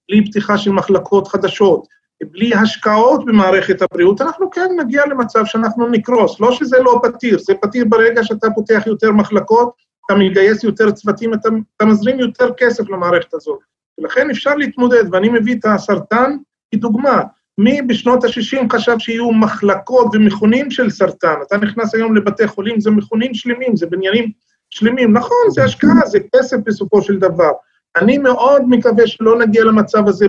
בלי 0.09 0.27
פתיחה 0.27 0.59
של 0.59 0.73
מחלקות 0.73 1.29
חדשות, 1.29 1.87
בלי 2.23 2.55
השקעות 2.55 3.25
במערכת 3.25 3.83
הבריאות, 3.83 4.21
אנחנו 4.21 4.51
כן 4.51 4.69
נגיע 4.79 5.07
למצב 5.07 5.45
שאנחנו 5.45 5.89
נקרוס. 5.89 6.41
לא 6.41 6.53
שזה 6.53 6.79
לא 6.79 7.01
פתיר, 7.03 7.39
זה 7.39 7.55
פתיר 7.63 7.85
ברגע 7.89 8.25
שאתה 8.25 8.49
פותח 8.55 8.83
יותר 8.87 9.13
מחלקות, 9.13 9.71
אתה 10.07 10.15
מגייס 10.15 10.65
יותר 10.65 10.91
צוותים, 10.91 11.35
אתה, 11.35 11.49
אתה 11.77 11.85
מזרים 11.85 12.21
יותר 12.21 12.49
כסף 12.57 12.89
למערכת 12.89 13.35
הזאת. 13.35 13.59
ולכן 13.99 14.31
אפשר 14.31 14.55
להתמודד, 14.55 15.05
ואני 15.15 15.29
מביא 15.29 15.55
את 15.55 15.65
הסרטן 15.65 16.37
כדוגמה. 16.75 17.23
מי 17.59 17.83
בשנות 17.83 18.25
ה-60 18.25 18.73
חשב 18.73 18.99
שיהיו 18.99 19.33
מחלקות 19.33 20.07
ומכונים 20.13 20.71
של 20.71 20.91
סרטן? 20.91 21.35
אתה 21.47 21.57
נכנס 21.57 21.95
היום 21.95 22.17
לבתי 22.17 22.47
חולים, 22.47 22.81
זה 22.81 22.91
מכונים 22.91 23.35
שלמים, 23.35 23.77
זה 23.77 23.87
בניינים 23.87 24.31
שלמים. 24.71 25.13
נכון, 25.13 25.51
זה 25.51 25.65
השקעה, 25.65 26.07
זה 26.07 26.19
כסף 26.35 26.57
בסופו 26.65 27.03
של 27.03 27.19
דבר. 27.19 27.51
אני 27.97 28.19
מאוד 28.19 28.63
מקווה 28.69 29.07
שלא 29.07 29.39
נגיע 29.39 29.65
למצב 29.65 30.09
הזה 30.09 30.27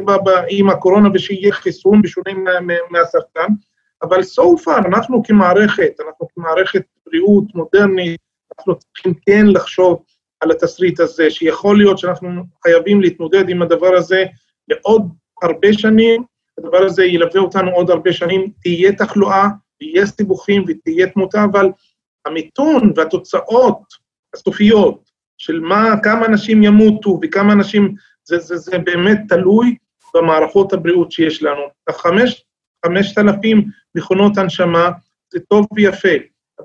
עם 0.49 0.69
הקורונה 0.69 1.09
ושיהיה 1.13 1.53
חיסון 1.53 2.01
בשונה 2.01 2.31
מהסרטן, 2.91 3.47
אבל 4.03 4.19
so 4.19 4.65
far, 4.65 4.87
אנחנו 4.87 5.23
כמערכת, 5.23 5.91
אנחנו 6.07 6.27
כמערכת 6.35 6.81
בריאות 7.05 7.43
מודרנית, 7.55 8.19
אנחנו 8.59 8.75
צריכים 8.75 9.13
כן 9.25 9.45
לחשוב 9.45 10.03
על 10.41 10.51
התסריט 10.51 10.99
הזה, 10.99 11.29
שיכול 11.29 11.77
להיות 11.77 11.97
שאנחנו 11.97 12.43
חייבים 12.63 13.01
להתמודד 13.01 13.49
עם 13.49 13.61
הדבר 13.61 13.95
הזה 13.95 14.23
לעוד 14.67 15.09
הרבה 15.43 15.73
שנים, 15.73 16.23
הדבר 16.57 16.83
הזה 16.85 17.05
ילווה 17.05 17.41
אותנו 17.41 17.71
עוד 17.71 17.89
הרבה 17.89 18.13
שנים, 18.13 18.51
תהיה 18.61 18.91
תחלואה, 18.91 19.47
תהיה 19.79 20.05
סיבוכים 20.05 20.63
ותהיה 20.67 21.07
תמותה, 21.07 21.43
אבל 21.43 21.69
המיתון 22.25 22.93
והתוצאות 22.95 23.83
הסופיות 24.33 25.09
של 25.37 25.59
מה, 25.59 25.95
כמה 26.03 26.25
אנשים 26.25 26.63
ימותו 26.63 27.19
וכמה 27.21 27.53
אנשים, 27.53 27.95
זה, 28.23 28.39
זה, 28.39 28.57
זה 28.57 28.77
באמת 28.77 29.17
תלוי 29.29 29.75
במערכות 30.13 30.73
הבריאות 30.73 31.11
שיש 31.11 31.43
לנו. 31.43 31.61
החמש, 31.87 32.45
חמשת 32.85 33.17
אלפים 33.17 33.65
מכונות 33.95 34.37
הנשמה 34.37 34.89
זה 35.33 35.39
טוב 35.39 35.67
ויפה, 35.75 36.15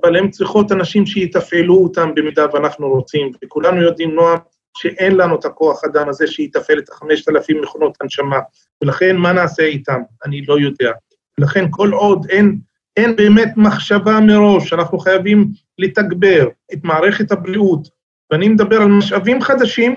אבל 0.01 0.15
הן 0.15 0.29
צריכות 0.29 0.71
אנשים 0.71 1.05
שיתפעלו 1.05 1.83
אותם 1.83 2.15
במידה 2.15 2.45
ואנחנו 2.53 2.89
רוצים, 2.89 3.31
וכולנו 3.43 3.81
יודעים, 3.81 4.15
נועם, 4.15 4.37
שאין 4.77 5.15
לנו 5.15 5.35
את 5.35 5.45
הכוח 5.45 5.83
אדם 5.83 6.09
הזה 6.09 6.27
שיתפעל 6.27 6.79
את 6.79 6.89
החמשת 6.89 7.29
אלפים 7.29 7.61
מכונות 7.61 7.97
הנשמה, 8.01 8.39
ולכן 8.83 9.15
מה 9.15 9.33
נעשה 9.33 9.63
איתם? 9.63 9.99
אני 10.25 10.45
לא 10.45 10.59
יודע. 10.59 10.91
ולכן 11.39 11.65
כל 11.69 11.91
עוד 11.91 12.25
אין, 12.29 12.57
אין 12.97 13.15
באמת 13.15 13.53
מחשבה 13.57 14.19
מראש, 14.19 14.73
אנחנו 14.73 14.99
חייבים 14.99 15.47
לתגבר 15.77 16.47
את 16.73 16.79
מערכת 16.83 17.31
הבריאות, 17.31 17.87
ואני 18.31 18.47
מדבר 18.47 18.81
על 18.81 18.87
משאבים 18.87 19.41
חדשים, 19.41 19.95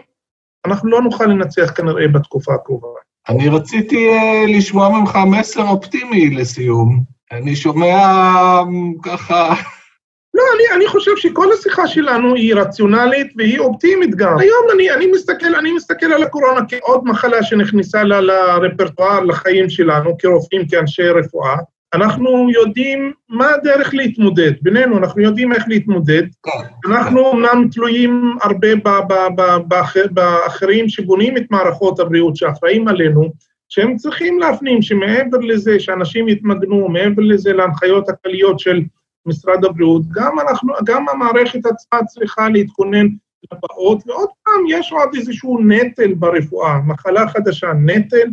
אנחנו 0.67 0.91
לא 0.91 1.03
נוכל 1.03 1.27
לנצח 1.27 1.73
כנראה 1.77 2.09
בתקופה 2.09 2.55
הקרובה. 2.55 2.89
אני 3.29 3.49
רציתי 3.49 4.11
uh, 4.11 4.51
לשמוע 4.57 4.89
ממך 4.89 5.19
מסר 5.31 5.69
אופטימי 5.69 6.31
לסיום. 6.31 7.03
אני 7.33 7.57
שומע 7.57 7.97
um, 8.62 9.01
ככה 9.03 9.55
לא, 10.37 10.42
אני, 10.55 10.77
אני 10.77 10.87
חושב 10.87 11.11
שכל 11.16 11.53
השיחה 11.53 11.87
שלנו 11.87 12.35
היא 12.35 12.55
רציונלית 12.55 13.33
והיא 13.37 13.59
אופטימית 13.59 14.14
גם. 14.14 14.38
היום 14.38 14.64
אני, 14.75 14.90
אני, 14.90 15.07
מסתכל, 15.07 15.55
אני 15.55 15.72
מסתכל 15.72 16.07
על 16.07 16.22
הקורונה 16.22 16.61
כעוד 16.68 17.05
מחלה 17.05 17.42
שנכנסה 17.42 18.03
לה 18.03 18.20
לרפרטואר, 18.20 19.20
לחיים 19.20 19.70
שלנו, 19.70 20.18
כרופאים, 20.18 20.68
כאנשי 20.68 21.09
רפואה. 21.09 21.57
אנחנו 21.94 22.51
יודעים 22.51 23.12
מה 23.29 23.55
הדרך 23.55 23.94
להתמודד, 23.94 24.53
בינינו, 24.62 24.99
אנחנו 24.99 25.22
יודעים 25.22 25.53
איך 25.53 25.64
להתמודד. 25.68 26.22
כן. 26.42 26.90
אנחנו 26.90 27.20
אומנם 27.20 27.68
תלויים 27.72 28.37
הרבה 28.42 28.68
באחרים 30.11 30.88
שבונים 30.88 31.37
את 31.37 31.44
מערכות 31.51 32.01
הבריאות, 32.01 32.37
שאחראים 32.37 32.88
עלינו, 32.88 33.33
שהם 33.68 33.96
צריכים 33.96 34.38
להפנים 34.38 34.83
שמעבר 34.83 35.38
לזה 35.38 35.81
שאנשים 35.81 36.29
יתמגנו, 36.29 36.88
מעבר 36.88 37.22
לזה 37.22 37.53
להנחיות 37.53 38.09
הכלליות 38.09 38.59
של 38.59 38.83
משרד 39.27 39.65
הבריאות, 39.65 40.03
גם 40.11 40.41
אנחנו, 40.41 40.73
גם 40.85 41.09
המערכת 41.09 41.67
עצמה 41.67 42.05
צריכה 42.07 42.49
להתכונן 42.49 43.07
לבאות, 43.53 44.03
ועוד 44.07 44.29
פעם, 44.45 44.65
יש 44.69 44.93
עוד 44.93 45.09
איזשהו 45.17 45.59
נטל 45.59 46.15
ברפואה, 46.15 46.79
מחלה 46.87 47.29
חדשה, 47.29 47.73
נטל, 47.73 48.29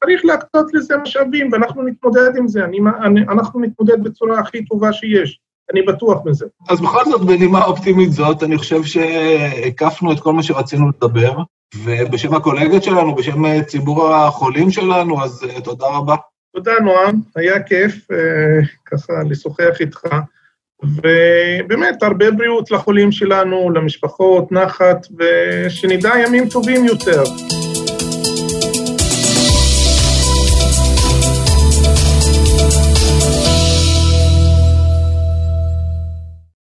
צריך 0.00 0.24
להקצות 0.24 0.74
לזה 0.74 0.96
משאבים, 0.96 1.52
ואנחנו 1.52 1.82
נתמודד 1.82 2.36
עם 2.36 2.48
זה, 2.48 2.64
אני, 2.64 2.78
אני, 3.02 3.20
אנחנו 3.22 3.60
נתמודד 3.60 4.04
בצורה 4.04 4.38
הכי 4.38 4.64
טובה 4.64 4.92
שיש. 4.92 5.40
אני 5.72 5.82
בטוח 5.82 6.18
בזה. 6.24 6.46
אז 6.68 6.80
בכל 6.80 7.04
זאת, 7.04 7.20
בנימה 7.20 7.64
אופטימית 7.64 8.12
זאת, 8.12 8.42
אני 8.42 8.58
חושב 8.58 8.84
שהקפנו 8.84 10.12
את 10.12 10.20
כל 10.20 10.32
מה 10.32 10.42
שרצינו 10.42 10.88
לדבר, 10.88 11.36
ובשם 11.84 12.34
הקולגות 12.34 12.82
שלנו, 12.82 13.14
בשם 13.14 13.62
ציבור 13.62 14.14
החולים 14.14 14.70
שלנו, 14.70 15.24
אז 15.24 15.42
uh, 15.42 15.60
תודה 15.60 15.86
רבה. 15.86 16.14
תודה, 16.54 16.72
נועם, 16.82 17.20
היה 17.36 17.62
כיף 17.62 18.10
אה, 18.10 18.16
ככה 18.86 19.12
לשוחח 19.30 19.80
איתך, 19.80 20.00
ובאמת, 20.82 22.02
הרבה 22.02 22.30
בריאות 22.30 22.70
לחולים 22.70 23.12
שלנו, 23.12 23.70
למשפחות, 23.70 24.52
נחת, 24.52 25.06
ושנדע 25.18 26.12
ימים 26.26 26.48
טובים 26.48 26.84
יותר. 26.84 27.22